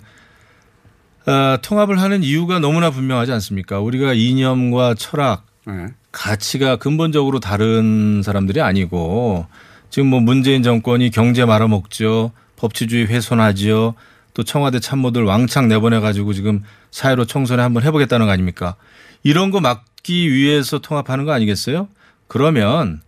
어, 1.27 1.59
통합을 1.61 2.01
하는 2.01 2.23
이유가 2.23 2.59
너무나 2.61 2.91
분명하지 2.91 3.33
않습니까? 3.33 3.81
우리가 3.81 4.13
이념과 4.15 4.95
철학, 4.95 5.45
네. 5.67 5.89
가치가 6.13 6.77
근본적으로 6.77 7.41
다른 7.41 8.23
사람들이 8.23 8.61
아니고 8.61 9.47
지금 9.91 10.09
뭐 10.09 10.21
문재인 10.21 10.63
정권이 10.63 11.11
경제 11.11 11.45
말아먹죠. 11.45 12.31
법치주의 12.57 13.07
훼손하지요. 13.07 13.95
또 14.35 14.43
청와대 14.45 14.81
참모들 14.81 15.25
왕창 15.25 15.69
내보내가지고 15.69 16.33
지금 16.33 16.63
사회로 16.91 17.25
총선에 17.25 17.63
한번 17.63 17.83
해보겠다는 17.83 18.27
거 18.27 18.33
아닙니까? 18.33 18.77
이런 19.23 19.51
거 19.51 19.61
막기 19.61 20.33
위해서 20.33 20.79
통합하는 20.79 21.25
거 21.25 21.33
아니겠어요? 21.33 21.89
그러면 22.29 23.01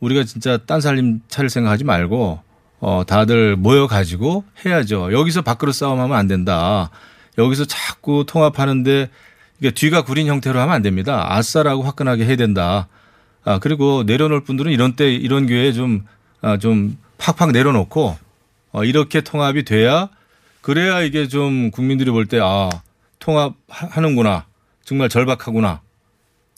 우리가 0.00 0.24
진짜 0.24 0.58
딴 0.58 0.80
살림 0.80 1.20
차릴 1.28 1.50
생각하지 1.50 1.84
말고 1.84 2.40
어 2.80 3.02
다들 3.06 3.56
모여가지고 3.56 4.44
해야죠. 4.64 5.12
여기서 5.12 5.42
밖으로 5.42 5.72
싸움하면 5.72 6.16
안 6.16 6.26
된다. 6.26 6.90
여기서 7.38 7.64
자꾸 7.66 8.24
통합하는데 8.26 9.10
이게 9.60 9.70
뒤가 9.70 10.02
구린 10.04 10.26
형태로 10.26 10.58
하면 10.60 10.74
안 10.74 10.82
됩니다. 10.82 11.26
아싸라고 11.28 11.82
화끈하게 11.82 12.24
해야 12.26 12.36
된다. 12.36 12.88
아 13.44 13.58
그리고 13.58 14.02
내려놓을 14.04 14.42
분들은 14.42 14.72
이런 14.72 14.96
때 14.96 15.12
이런 15.14 15.46
기회에 15.46 15.72
좀 15.72 16.04
아, 16.42 16.58
좀 16.58 16.98
팍팍 17.18 17.52
내려놓고 17.52 18.16
어, 18.72 18.84
이렇게 18.84 19.20
통합이 19.20 19.64
돼야 19.64 20.08
그래야 20.60 21.00
이게 21.02 21.28
좀 21.28 21.70
국민들이 21.70 22.10
볼 22.10 22.26
때 22.26 22.40
아 22.42 22.68
통합하는구나 23.18 24.46
정말 24.84 25.08
절박하구나 25.08 25.80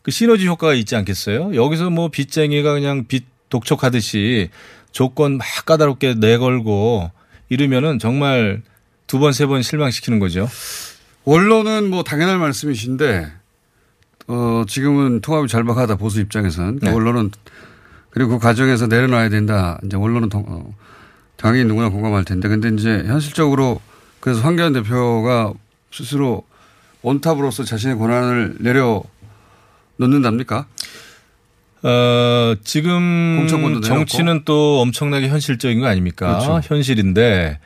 그 0.02 0.10
시너지 0.10 0.46
효과가 0.46 0.74
있지 0.74 0.96
않겠어요? 0.96 1.54
여기서 1.54 1.90
뭐 1.90 2.08
빚쟁이가 2.08 2.72
그냥 2.72 3.06
빚 3.06 3.26
독촉하듯이 3.50 4.50
조건 4.92 5.36
막 5.38 5.46
까다롭게 5.66 6.14
내걸고 6.14 7.10
이러면은 7.48 7.98
정말 7.98 8.62
두 9.08 9.18
번 9.18 9.32
세 9.32 9.46
번 9.46 9.62
실망시키는 9.62 10.18
거죠. 10.20 10.48
원론은 11.24 11.90
뭐 11.90 12.02
당연할 12.04 12.38
말씀이신데 12.38 13.32
어 14.28 14.64
지금은 14.68 15.20
통합이 15.22 15.48
절박하다 15.48 15.96
보수 15.96 16.20
입장에서는 16.20 16.78
네. 16.80 16.90
원론은 16.90 17.30
그리고 18.10 18.32
그 18.32 18.38
과정에서 18.38 18.86
내려놔야 18.86 19.28
된다. 19.30 19.78
이제 19.84 19.96
원론은 19.96 20.28
어, 20.34 20.74
당연히 21.36 21.64
누구나 21.64 21.88
공감할 21.88 22.24
텐데 22.24 22.48
근데 22.48 22.68
이제 22.68 23.02
현실적으로 23.06 23.80
그래서 24.20 24.40
황교안 24.42 24.72
대표가 24.74 25.52
스스로 25.90 26.44
원탑으로서 27.02 27.64
자신의 27.64 27.96
권한을 27.98 28.56
내려 28.60 29.02
놓는답니까? 29.96 30.66
어, 31.82 32.54
지금 32.64 33.46
정치는 33.82 34.42
또 34.44 34.80
엄청나게 34.80 35.28
현실적인 35.28 35.80
거 35.80 35.86
아닙니까? 35.86 36.38
그렇죠. 36.40 36.60
현실인데 36.74 37.60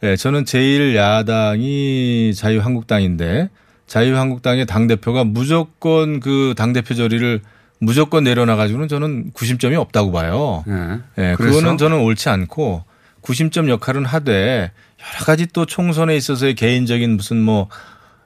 네, 0.00 0.16
저는 0.16 0.44
제1야당이 0.44 2.34
자유한국당인데 2.36 3.48
자유한국당의 3.86 4.66
당대표가 4.66 5.24
무조건 5.24 6.20
그 6.20 6.54
당대표 6.56 6.94
자리를 6.94 7.40
무조건 7.78 8.24
내려놔가지고는 8.24 8.88
저는 8.88 9.32
구심점이 9.32 9.76
없다고 9.76 10.12
봐요. 10.12 10.64
네. 10.66 10.98
네 11.16 11.34
그거는 11.36 11.78
저는 11.78 12.00
옳지 12.00 12.28
않고 12.28 12.84
구심점 13.20 13.68
역할은 13.68 14.04
하되 14.04 14.70
여러 15.00 15.24
가지 15.24 15.46
또 15.46 15.66
총선에 15.66 16.16
있어서의 16.16 16.54
개인적인 16.54 17.16
무슨 17.16 17.40
뭐, 17.40 17.68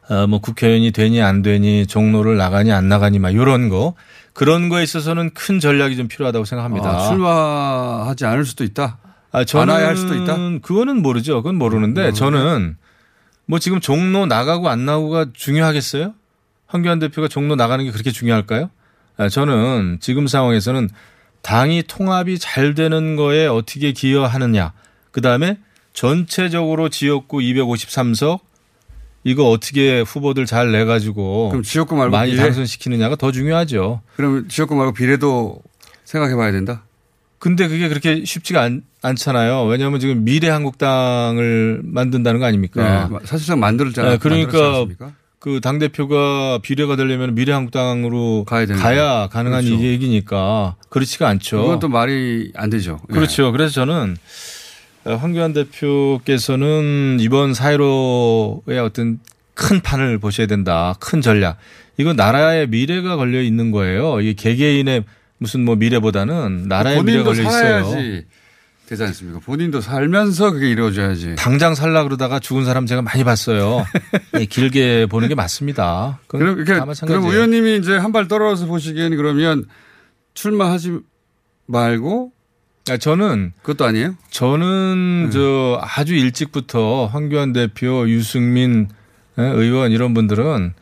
어, 0.08 0.26
뭐 0.26 0.40
국회의원이 0.40 0.92
되니 0.92 1.22
안 1.22 1.42
되니 1.42 1.86
종로를 1.86 2.36
나가니 2.36 2.72
안 2.72 2.88
나가니 2.88 3.18
막 3.18 3.30
이런 3.30 3.68
거 3.68 3.94
그런 4.32 4.68
거에 4.68 4.82
있어서는 4.82 5.30
큰 5.34 5.58
전략이 5.58 5.96
좀 5.96 6.08
필요하다고 6.08 6.44
생각합니다. 6.44 6.88
아, 6.88 7.08
출마하지 7.08 8.26
않을 8.26 8.44
수도 8.44 8.64
있다. 8.64 8.98
아, 9.32 9.44
저는 9.44 9.74
안할 9.74 9.96
수도 9.96 10.14
있다. 10.14 10.36
그거는 10.62 11.02
모르죠. 11.02 11.42
그건 11.42 11.56
모르는데 11.56 12.08
음, 12.08 12.14
저는 12.14 12.76
뭐 13.46 13.58
지금 13.58 13.80
종로 13.80 14.26
나가고 14.26 14.68
안 14.68 14.84
나가고가 14.84 15.26
중요하겠어요? 15.32 16.14
황교안 16.66 16.98
대표가 16.98 17.28
종로 17.28 17.56
나가는 17.56 17.84
게 17.84 17.90
그렇게 17.90 18.10
중요할까요? 18.10 18.70
아, 19.16 19.28
저는 19.28 19.98
지금 20.00 20.26
상황에서는 20.26 20.88
당이 21.42 21.84
통합이 21.88 22.38
잘 22.38 22.74
되는 22.74 23.16
거에 23.16 23.46
어떻게 23.46 23.92
기여하느냐. 23.92 24.72
그 25.10 25.20
다음에 25.20 25.58
전체적으로 25.92 26.88
지역구 26.88 27.38
253석 27.38 28.40
이거 29.24 29.50
어떻게 29.50 30.00
후보들 30.00 30.46
잘 30.46 30.72
내가지고 30.72 31.50
그럼 31.50 31.62
지역구 31.62 31.96
말고 31.96 32.10
많이 32.12 32.32
비례? 32.32 32.42
당선시키느냐가 32.44 33.16
더 33.16 33.32
중요하죠. 33.32 34.00
그럼 34.16 34.48
지역구 34.48 34.74
말고 34.76 34.92
비례도 34.92 35.60
생각해봐야 36.04 36.52
된다. 36.52 36.84
근데 37.40 37.66
그게 37.68 37.88
그렇게 37.88 38.24
쉽지가 38.24 38.60
않, 38.62 38.82
않잖아요. 39.02 39.64
왜냐하면 39.64 39.98
지금 39.98 40.24
미래 40.24 40.48
한국당을 40.50 41.80
만든다는 41.82 42.38
거 42.38 42.46
아닙니까? 42.46 43.08
네, 43.10 43.18
사실상 43.24 43.58
만들었잖아요. 43.58 44.12
네, 44.12 44.18
그러니까 44.18 44.86
그 45.38 45.58
당 45.62 45.78
대표가 45.78 46.58
비례가 46.62 46.96
되려면 46.96 47.34
미래 47.34 47.52
한국당으로 47.54 48.44
가야, 48.46 48.66
가야 48.66 49.28
가능한 49.32 49.64
그렇죠. 49.64 49.82
얘기니까 49.82 50.76
그렇지가 50.90 51.28
않죠. 51.28 51.62
그건 51.62 51.78
또 51.80 51.88
말이 51.88 52.52
안 52.54 52.68
되죠. 52.68 53.00
그렇죠. 53.10 53.46
네. 53.46 53.52
그래서 53.52 53.72
저는 53.72 54.18
황교안 55.04 55.54
대표께서는 55.54 57.16
이번 57.20 57.54
사회로의 57.54 58.78
어떤 58.84 59.18
큰 59.54 59.80
판을 59.80 60.18
보셔야 60.18 60.46
된다. 60.46 60.94
큰 61.00 61.22
전략. 61.22 61.56
이건 61.96 62.16
나라의 62.16 62.66
미래가 62.68 63.16
걸려 63.16 63.40
있는 63.40 63.70
거예요. 63.70 64.20
이게 64.20 64.34
개개인의 64.34 65.04
무슨 65.40 65.64
뭐 65.64 65.74
미래보다는 65.74 66.66
나라의 66.68 67.02
미래가 67.02 67.24
걸려 67.24 67.42
있어요. 67.42 68.22
되지 68.86 69.04
않습니까? 69.04 69.38
본인도 69.40 69.80
살면서 69.80 70.50
그게 70.50 70.68
이루어져야지. 70.68 71.36
당장 71.36 71.74
살라 71.74 72.02
그러다가 72.04 72.38
죽은 72.40 72.64
사람 72.64 72.86
제가 72.86 73.02
많이 73.02 73.24
봤어요. 73.24 73.86
네, 74.32 74.44
길게 74.50 75.06
보는 75.06 75.28
게 75.28 75.34
맞습니다. 75.34 76.18
그럼, 76.26 76.64
그럼 76.64 77.24
의원님이 77.24 77.78
이제 77.78 77.96
한 77.96 78.12
발 78.12 78.26
떨어져서 78.28 78.66
보시기에는 78.66 79.16
그러면 79.16 79.64
출마하지 80.34 80.98
말고 81.66 82.32
아, 82.90 82.96
저는 82.96 83.52
그것도 83.62 83.84
아니에요? 83.84 84.16
저는 84.30 85.26
네. 85.26 85.30
저 85.30 85.80
아주 85.82 86.14
일찍부터 86.14 87.06
황교안 87.06 87.52
대표, 87.52 88.08
유승민 88.08 88.88
예, 89.38 89.42
의원 89.42 89.92
이런 89.92 90.12
분들은 90.14 90.74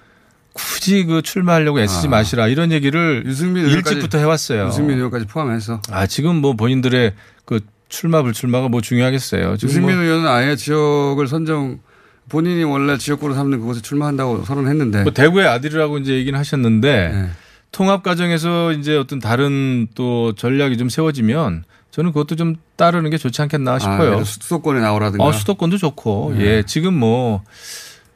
굳이 0.58 1.04
그 1.04 1.22
출마하려고 1.22 1.80
애쓰지 1.80 2.08
아. 2.08 2.10
마시라 2.10 2.48
이런 2.48 2.72
얘기를 2.72 3.22
유승민 3.26 3.66
일찍부터 3.66 4.18
해왔어요. 4.18 4.66
유승민 4.68 4.96
의원까지 4.96 5.26
포함해서. 5.26 5.80
아 5.90 6.06
지금 6.06 6.36
뭐 6.36 6.54
본인들의 6.54 7.14
그 7.44 7.60
출마 7.88 8.22
불출마가 8.22 8.68
뭐 8.68 8.80
중요하겠어요. 8.80 9.56
유승민 9.62 9.96
뭐 9.96 10.04
의원은 10.04 10.26
아예 10.28 10.56
지역을 10.56 11.28
선정 11.28 11.80
본인이 12.28 12.62
원래 12.64 12.98
지역구로 12.98 13.34
삼는 13.34 13.60
그곳에 13.60 13.80
출마한다고 13.80 14.44
선언했는데. 14.44 15.04
뭐 15.04 15.12
대구의 15.12 15.46
아들이라고 15.48 15.98
이제 15.98 16.14
얘기는 16.14 16.38
하셨는데 16.38 17.08
네. 17.08 17.30
통합 17.72 18.02
과정에서 18.02 18.72
이제 18.72 18.96
어떤 18.96 19.18
다른 19.18 19.86
또 19.94 20.34
전략이 20.34 20.76
좀 20.76 20.88
세워지면 20.88 21.64
저는 21.90 22.12
그것도 22.12 22.36
좀 22.36 22.56
따르는 22.76 23.10
게 23.10 23.18
좋지 23.18 23.40
않겠나 23.42 23.74
아, 23.74 23.78
싶어요. 23.78 24.18
아, 24.18 24.24
수도권에 24.24 24.80
나오라든가. 24.80 25.24
어, 25.24 25.32
수도권도 25.32 25.78
좋고. 25.78 26.34
네. 26.36 26.44
예. 26.44 26.62
지금 26.66 26.94
뭐 26.94 27.42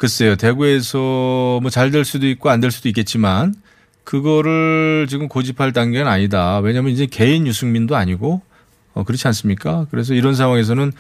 글쎄요. 0.03 0.35
대구에서 0.35 1.61
뭐 1.63 1.71
잘 1.71 1.93
될 1.93 2.05
수도 2.05 2.27
있고 2.27 2.51
안 2.51 2.61
될 2.61 2.73
수도 2.73 2.89
있겠지만 2.89 3.55
그거를 4.03 5.07
지금 5.09 5.29
고집할 5.29 5.73
단계는 5.73 6.11
아니다. 6.11 6.59
왜냐하면 6.59 6.91
이제 6.93 7.07
개인 7.07 7.47
유승민도 7.47 7.95
아니고 7.95 8.43
어, 8.95 9.05
그렇지 9.05 9.29
않습니까? 9.29 9.87
그래서 9.93 10.15
이런 10.15 10.35
상황에서는 10.35 10.91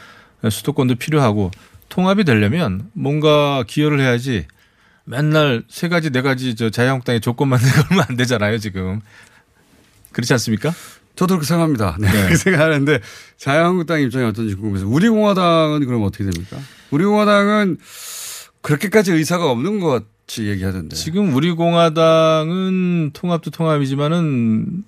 수도권도 0.48 0.94
필요하고 0.96 1.50
통합이 1.88 2.22
되려면 2.22 2.90
뭔가 2.92 3.64
기여를 3.66 3.98
해야지 3.98 4.46
맨날 5.04 5.64
세 5.68 5.88
가지 5.88 6.10
네 6.10 6.22
가지 6.22 6.54
저 6.54 6.70
자유한국당의 6.70 7.20
조건만 7.20 7.58
내걸면 7.76 8.06
안 8.08 8.16
되잖아요 8.16 8.58
지금 8.58 9.00
그렇지 10.12 10.32
않습니까? 10.34 10.72
저도 11.16 11.34
그렇게 11.34 11.46
생각합니다. 11.48 11.96
네. 11.98 12.06
네. 12.06 12.16
그렇게 12.18 12.36
생각하는데 12.36 13.00
자유한국당 13.36 14.00
입장이 14.00 14.24
어떤지 14.26 14.54
궁금해서 14.54 14.86
우리공화당은 14.86 15.84
그럼 15.86 16.04
어떻게 16.04 16.22
됩니까? 16.22 16.56
우리공화당은 16.92 17.78
그렇게까지 18.62 19.12
의사가 19.12 19.50
없는 19.50 19.80
것 19.80 20.04
같이 20.26 20.48
얘기하던데. 20.48 20.96
지금 20.96 21.34
우리 21.34 21.52
공화당은 21.52 23.10
통합도 23.12 23.50
통합이지만은 23.50 24.84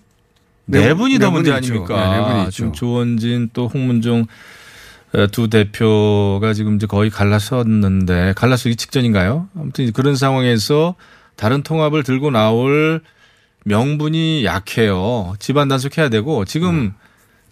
네, 0.66 0.88
네 0.88 0.94
분이 0.94 1.18
더 1.18 1.30
문제 1.30 1.52
아닙니까? 1.52 2.10
네, 2.10 2.18
네 2.18 2.24
분이 2.24 2.44
있죠. 2.44 2.72
조원진 2.72 3.50
또 3.52 3.68
홍문종 3.68 4.26
어, 5.14 5.26
두 5.28 5.48
대표가 5.48 6.54
지금 6.54 6.76
이제 6.76 6.86
거의 6.86 7.10
갈라섰는데 7.10 8.34
갈라서기 8.36 8.76
직전인가요? 8.76 9.48
아무튼 9.56 9.92
그런 9.92 10.16
상황에서 10.16 10.94
다른 11.36 11.62
통합을 11.62 12.02
들고 12.02 12.30
나올 12.30 13.00
명분이 13.64 14.44
약해요. 14.44 15.34
집안 15.38 15.68
단속해야 15.68 16.08
되고 16.08 16.44
지금 16.44 16.70
음. 16.70 16.94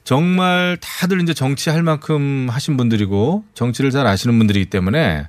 정말 0.05 0.77
다들 0.81 1.21
이제 1.21 1.35
정치할 1.35 1.83
만큼 1.83 2.49
하신 2.51 2.77
분들이고 2.77 3.45
정치를 3.55 3.91
잘 3.91 4.07
아시는 4.07 4.37
분들이기 4.39 4.67
때문에 4.67 5.29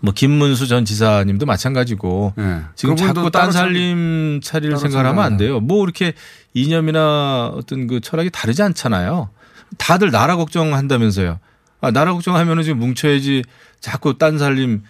뭐 0.00 0.12
김문수 0.12 0.66
전 0.66 0.84
지사님도 0.84 1.46
마찬가지고 1.46 2.34
네. 2.36 2.60
지금 2.74 2.96
자꾸 2.96 3.30
딴 3.30 3.52
살림 3.52 4.40
차릴 4.42 4.76
생각을 4.76 5.06
하면 5.06 5.24
안 5.24 5.36
돼요. 5.36 5.60
뭐 5.60 5.84
이렇게 5.84 6.12
이념이나 6.52 7.52
어떤 7.54 7.86
그 7.86 8.00
철학이 8.00 8.30
다르지 8.30 8.62
않잖아요. 8.62 9.30
다들 9.78 10.10
나라 10.10 10.36
걱정한다면서요. 10.36 11.38
아, 11.80 11.90
나라 11.90 12.12
걱정하면은 12.12 12.62
지금 12.62 12.78
뭉쳐야지 12.78 13.44
자꾸 13.80 14.18
딴 14.18 14.38
살림 14.38 14.82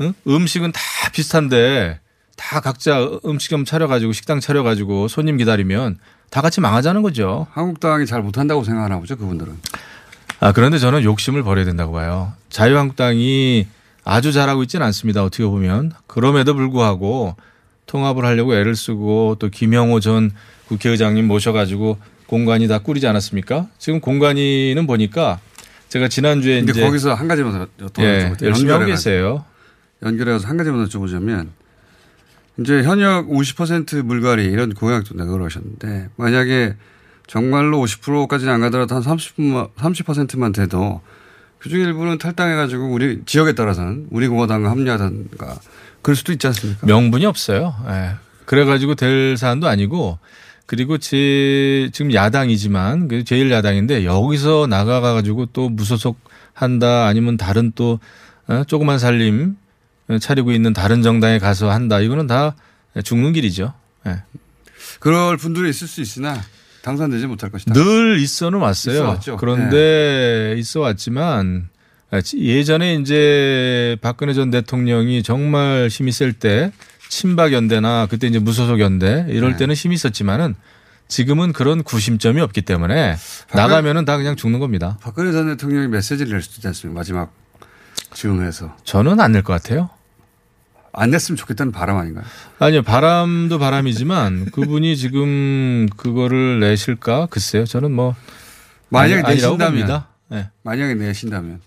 응? 0.00 0.14
음식은 0.26 0.72
다 0.72 0.80
비슷한데 1.12 2.00
다 2.36 2.60
각자 2.60 3.06
음식점 3.24 3.64
차려가지고 3.64 4.12
식당 4.12 4.40
차려가지고 4.40 5.08
손님 5.08 5.36
기다리면 5.36 5.98
다 6.30 6.40
같이 6.40 6.60
망하자는 6.60 7.02
거죠. 7.02 7.46
한국당이 7.52 8.06
잘 8.06 8.22
못한다고 8.22 8.64
생각하나 8.64 8.98
보죠, 8.98 9.16
그분들은. 9.16 9.58
아, 10.40 10.52
그런데 10.52 10.78
저는 10.78 11.02
욕심을 11.02 11.42
버려야 11.42 11.64
된다고 11.66 11.92
봐요. 11.92 12.32
자유한국당이 12.48 13.66
아주 14.10 14.32
잘하고 14.32 14.64
있지는 14.64 14.84
않습니다. 14.86 15.22
어떻게 15.22 15.44
보면 15.44 15.92
그럼에도 16.08 16.54
불구하고 16.54 17.36
통합을 17.86 18.24
하려고 18.24 18.56
애를 18.56 18.74
쓰고 18.74 19.36
또 19.38 19.48
김영호 19.48 20.00
전 20.00 20.32
국회의장님 20.66 21.28
모셔가지고 21.28 21.96
공관이 22.26 22.66
다 22.66 22.80
꾸리지 22.80 23.06
않았습니까? 23.06 23.68
지금 23.78 24.00
공관위는 24.00 24.88
보니까 24.88 25.38
제가 25.90 26.08
지난주에 26.08 26.58
근데 26.58 26.72
이제 26.72 26.80
거기서 26.80 27.14
한 27.14 27.28
가지만 27.28 27.68
더 27.92 28.02
예. 28.02 28.32
열심히 28.42 28.72
하고 28.72 28.84
계세요. 28.84 29.44
연결해서 30.02 30.48
한 30.48 30.56
가지만 30.56 30.84
여쭤보자면 30.86 31.46
이제 32.58 32.82
현역 32.82 33.28
50% 33.28 34.02
물갈이 34.02 34.44
이런 34.44 34.74
공약도 34.74 35.14
내걸으셨는데 35.14 36.08
만약에 36.16 36.74
정말로 37.28 37.78
50%까지는 37.78 38.52
안 38.52 38.60
가더라도 38.60 38.96
한 38.96 39.02
30%만, 39.02 39.68
30%만 39.76 40.50
돼도 40.50 41.00
그중 41.60 41.80
일부는 41.80 42.18
탈당해가지고 42.18 42.90
우리 42.90 43.22
지역에 43.26 43.52
따라서는 43.52 44.08
우리 44.10 44.28
공화당과 44.28 44.70
합류하던가 44.70 45.60
그럴 46.02 46.16
수도 46.16 46.32
있지 46.32 46.46
않습니까? 46.46 46.86
명분이 46.86 47.26
없어요. 47.26 47.74
예. 47.88 48.12
그래가지고 48.46 48.94
될 48.94 49.36
사안도 49.36 49.68
아니고 49.68 50.18
그리고 50.66 50.98
제 50.98 51.90
지금 51.92 52.14
야당이지만 52.14 53.08
그 53.08 53.24
제일 53.24 53.50
야당인데 53.50 54.04
여기서 54.04 54.66
나가가지고 54.68 55.46
또 55.46 55.68
무소속 55.68 56.18
한다 56.54 57.06
아니면 57.06 57.36
다른 57.36 57.72
또 57.74 58.00
어, 58.48 58.64
조그만 58.66 58.98
살림 58.98 59.56
차리고 60.20 60.52
있는 60.52 60.72
다른 60.72 61.02
정당에 61.02 61.38
가서 61.38 61.70
한다 61.70 62.00
이거는 62.00 62.26
다 62.26 62.56
죽는 63.04 63.34
길이죠. 63.34 63.74
예. 64.06 64.22
그럴 64.98 65.36
분들이 65.36 65.68
있을 65.68 65.86
수 65.86 66.00
있으나 66.00 66.40
당선되지 66.82 67.26
못할 67.26 67.50
것이다. 67.50 67.72
늘 67.74 68.18
있어는 68.20 68.58
왔어요. 68.58 68.94
있어 68.94 69.08
왔죠. 69.08 69.30
네. 69.32 69.36
그런데 69.38 70.54
있어 70.58 70.80
왔지만 70.80 71.68
예전에 72.36 72.94
이제 72.96 73.96
박근혜 74.00 74.32
전 74.34 74.50
대통령이 74.50 75.22
정말 75.22 75.88
힘이 75.90 76.10
셀 76.12 76.32
때 76.32 76.72
친박 77.08 77.52
연대나 77.52 78.06
그때 78.10 78.26
이제 78.28 78.38
무소속 78.38 78.80
연대 78.80 79.26
이럴 79.28 79.52
네. 79.52 79.56
때는 79.58 79.74
힘이 79.74 79.94
있었지만은 79.96 80.54
지금은 81.08 81.52
그런 81.52 81.82
구심점이 81.82 82.40
없기 82.40 82.62
때문에 82.62 83.16
박근- 83.48 83.56
나가면은 83.56 84.04
다 84.04 84.16
그냥 84.16 84.36
죽는 84.36 84.60
겁니다. 84.60 84.96
박근혜 85.02 85.32
전 85.32 85.48
대통령이 85.48 85.88
메시지를 85.88 86.32
낼 86.32 86.42
수도 86.42 86.54
있지 86.58 86.66
않습니까? 86.68 86.98
마지막 87.00 87.32
지원해서. 88.14 88.76
저는 88.84 89.20
안 89.20 89.32
낼 89.32 89.42
것 89.42 89.52
같아요. 89.52 89.90
안 90.92 91.10
냈으면 91.10 91.36
좋겠다는 91.36 91.72
바람 91.72 91.96
아닌가요? 91.98 92.24
아니요, 92.58 92.82
바람도 92.82 93.58
바람이지만 93.58 94.46
그분이 94.52 94.96
지금 94.96 95.88
그거를 95.96 96.60
내실까? 96.60 97.26
글쎄요. 97.30 97.64
저는 97.64 97.92
뭐 97.92 98.14
만약에 98.88 99.22
아니- 99.22 99.34
내신다면. 99.36 100.04
네. 100.28 100.48
만약에 100.62 100.94
내신다면. 100.94 101.60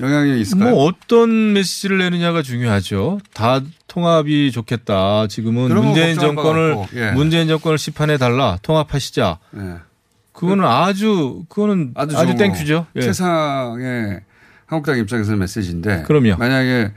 영향이 0.00 0.40
있을까요? 0.40 0.70
뭐 0.70 0.84
어떤 0.84 1.52
메시지를 1.52 1.98
내느냐가 1.98 2.42
중요하죠. 2.42 3.20
다 3.34 3.60
통합이 3.86 4.50
좋겠다. 4.50 5.28
지금은 5.28 5.72
문재인 5.72 6.18
정권을 6.18 6.76
예. 6.94 7.10
문재인 7.12 7.46
정권을 7.46 7.78
심판해 7.78 8.18
달라. 8.18 8.58
통합하시자. 8.62 9.38
예. 9.58 9.74
그거는 10.32 10.64
아주 10.64 11.44
그거는 11.48 11.92
아주, 11.94 12.16
좋은 12.16 12.36
thank 12.36 12.57
you죠. 12.57 12.86
예. 12.96 13.00
세상에 13.02 14.20
한국당 14.66 14.98
입장에서는 14.98 15.38
메시지인데. 15.38 16.02
그럼요. 16.02 16.36
만약에 16.36 16.90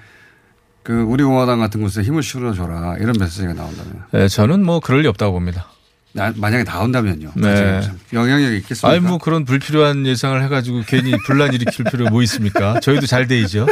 그 0.85 1.01
우리 1.01 1.23
공화당 1.23 1.59
같은 1.59 1.81
곳에 1.81 2.03
힘을 2.03 2.21
실어줘라 2.21 2.97
이런 2.99 3.15
메시지가 3.19 3.53
나온다면. 3.53 4.03
예, 4.13 4.27
저는 4.27 4.63
뭐 4.63 4.79
그럴 4.79 5.01
리 5.01 5.07
없다고 5.07 5.33
봅니다. 5.33 5.67
나- 6.13 6.31
만약에 6.35 6.63
나온다면요. 6.63 7.31
네. 7.35 7.81
영향력이 8.13 8.57
있겠습니까? 8.57 8.89
아니 8.89 8.99
뭐 9.05 9.17
그런 9.17 9.45
불필요한 9.45 10.05
예상을 10.05 10.41
해가지고 10.43 10.83
괜히 10.87 11.11
분란 11.25 11.51
일으킬 11.53 11.85
필요 11.91 12.07
뭐 12.09 12.21
있습니까? 12.21 12.79
저희도 12.79 13.07
잘 13.07 13.25
돼이죠. 13.27 13.65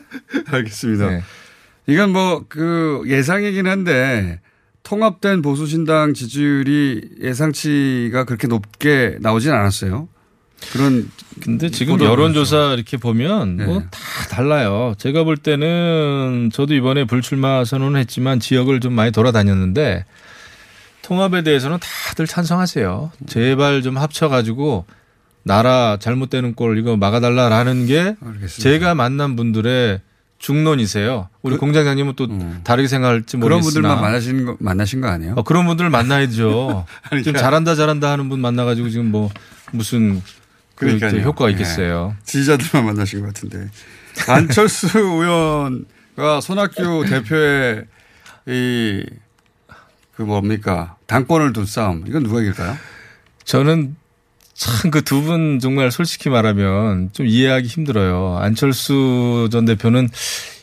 알겠습니다. 0.50 1.10
네. 1.10 1.22
이건 1.88 2.10
뭐 2.12 2.44
그 2.48 3.02
예상이긴 3.06 3.66
한데 3.66 4.40
통합된 4.84 5.42
보수신당 5.42 6.14
지지율이 6.14 7.16
예상치가 7.20 8.22
그렇게 8.24 8.46
높게 8.46 9.16
나오진 9.20 9.50
않았어요. 9.52 10.08
그런 10.72 11.10
근데 11.42 11.70
지금 11.70 11.94
보도를 11.94 12.12
여론조사 12.12 12.74
이렇게 12.74 12.96
보면 12.96 13.56
네. 13.56 13.64
뭐다 13.64 13.90
달라요. 14.30 14.94
제가 14.98 15.24
볼 15.24 15.36
때는 15.36 16.50
저도 16.52 16.74
이번에 16.74 17.04
불출마 17.04 17.64
선언을 17.64 17.98
했지만 18.00 18.40
지역을 18.40 18.80
좀 18.80 18.92
많이 18.92 19.10
돌아다녔는데 19.10 20.04
통합에 21.02 21.42
대해서는 21.42 21.78
다들 21.80 22.26
찬성하세요. 22.26 23.10
제발 23.26 23.82
좀 23.82 23.96
합쳐가지고 23.96 24.84
나라 25.42 25.96
잘못되는 25.98 26.54
꼴 26.54 26.78
이거 26.78 26.96
막아달라라는 26.96 27.86
게 27.86 28.00
알겠습니다. 28.20 28.48
제가 28.62 28.94
만난 28.94 29.34
분들의 29.36 30.00
중론이세요. 30.38 31.28
우리 31.42 31.56
공장장님은 31.56 32.14
또 32.16 32.28
다르게 32.64 32.88
생각할지 32.88 33.32
그, 33.32 33.36
음. 33.38 33.40
그런 33.40 33.60
모르겠으나 33.60 33.88
분들만 33.96 34.00
만나신 34.02 34.44
거 34.46 34.56
만나신 34.58 35.00
거 35.00 35.08
아니에요? 35.08 35.34
어, 35.36 35.42
그런 35.42 35.66
분들 35.66 35.90
만나야죠. 35.90 36.86
그러니까- 37.10 37.38
잘한다 37.38 37.74
잘한다 37.74 38.10
하는 38.10 38.28
분 38.28 38.40
만나가지고 38.40 38.88
지금 38.90 39.10
뭐 39.10 39.30
무슨 39.72 40.22
그 40.80 40.86
그러니까요. 40.98 41.20
효과가 41.22 41.48
예. 41.48 41.52
있겠어요. 41.52 42.16
지지자들만 42.24 42.86
만나신 42.86 43.20
것 43.20 43.26
같은데 43.28 43.68
안철수 44.28 44.88
의원과 44.98 46.40
손학규 46.42 47.04
대표의 47.08 47.84
이 48.48 49.04
그 50.16 50.22
뭡니까 50.24 50.96
당권을 51.06 51.54
둔 51.54 51.64
싸움 51.64 52.04
이건 52.06 52.24
누가 52.24 52.40
이길까요? 52.42 52.76
저는 53.44 53.96
참 54.52 54.90
그 54.90 55.00
두 55.00 55.22
분 55.22 55.58
정말 55.60 55.90
솔직히 55.90 56.28
말하면 56.28 57.08
좀 57.14 57.26
이해하기 57.26 57.66
힘들어요. 57.66 58.36
안철수 58.38 59.48
전 59.50 59.64
대표는 59.64 60.10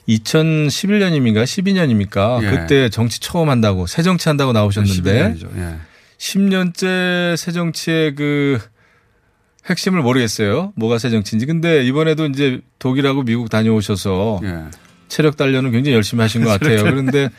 2011년입니까? 0.07 1.43
12년입니까? 1.43 2.43
예. 2.43 2.49
그때 2.51 2.89
정치 2.89 3.19
처음 3.19 3.49
한다고 3.49 3.87
새 3.87 4.03
정치 4.03 4.29
한다고 4.29 4.53
나오셨는데 4.53 5.33
12년이죠. 5.33 5.57
예. 5.57 5.75
10년째 6.19 7.35
새 7.37 7.51
정치의 7.51 8.15
그 8.15 8.59
핵심을 9.69 10.01
모르겠어요. 10.01 10.73
뭐가 10.75 10.97
새 10.97 11.09
정치인지. 11.09 11.45
근데 11.45 11.83
이번에도 11.85 12.25
이제 12.27 12.61
독일하고 12.79 13.23
미국 13.23 13.49
다녀오셔서 13.49 14.41
예. 14.43 14.63
체력 15.07 15.37
단련은 15.37 15.71
굉장히 15.71 15.95
열심히 15.95 16.21
하신 16.21 16.43
것 16.43 16.49
같아요. 16.49 16.83
그런데 16.83 17.29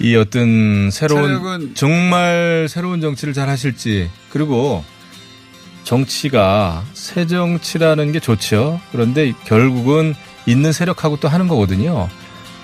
이 0.00 0.14
어떤 0.16 0.90
새로운 0.90 1.74
정말 1.74 2.66
새로운 2.68 3.00
정치를 3.00 3.34
잘 3.34 3.48
하실지 3.48 4.10
그리고 4.30 4.84
정치가 5.84 6.84
새 6.92 7.26
정치라는 7.26 8.12
게 8.12 8.20
좋죠. 8.20 8.80
그런데 8.92 9.32
결국은 9.44 10.14
있는 10.46 10.72
세력하고 10.72 11.18
또 11.18 11.28
하는 11.28 11.48
거거든요. 11.48 12.08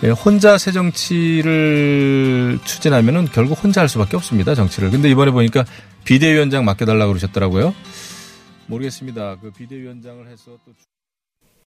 예, 0.02 0.10
혼자 0.10 0.58
새 0.58 0.72
정치를 0.72 2.58
추진하면은 2.64 3.28
결국 3.32 3.62
혼자 3.62 3.80
할 3.80 3.88
수밖에 3.88 4.16
없습니다. 4.16 4.54
정치를. 4.54 4.90
근데 4.90 5.08
이번에 5.08 5.30
보니까 5.30 5.64
비대위원장 6.04 6.64
맡겨달라고 6.64 7.12
그러셨더라고요. 7.12 7.74
모르겠습니다. 8.66 9.38
그 9.40 9.50
비대위원장을 9.50 10.26
해서 10.26 10.58
또 10.64 10.72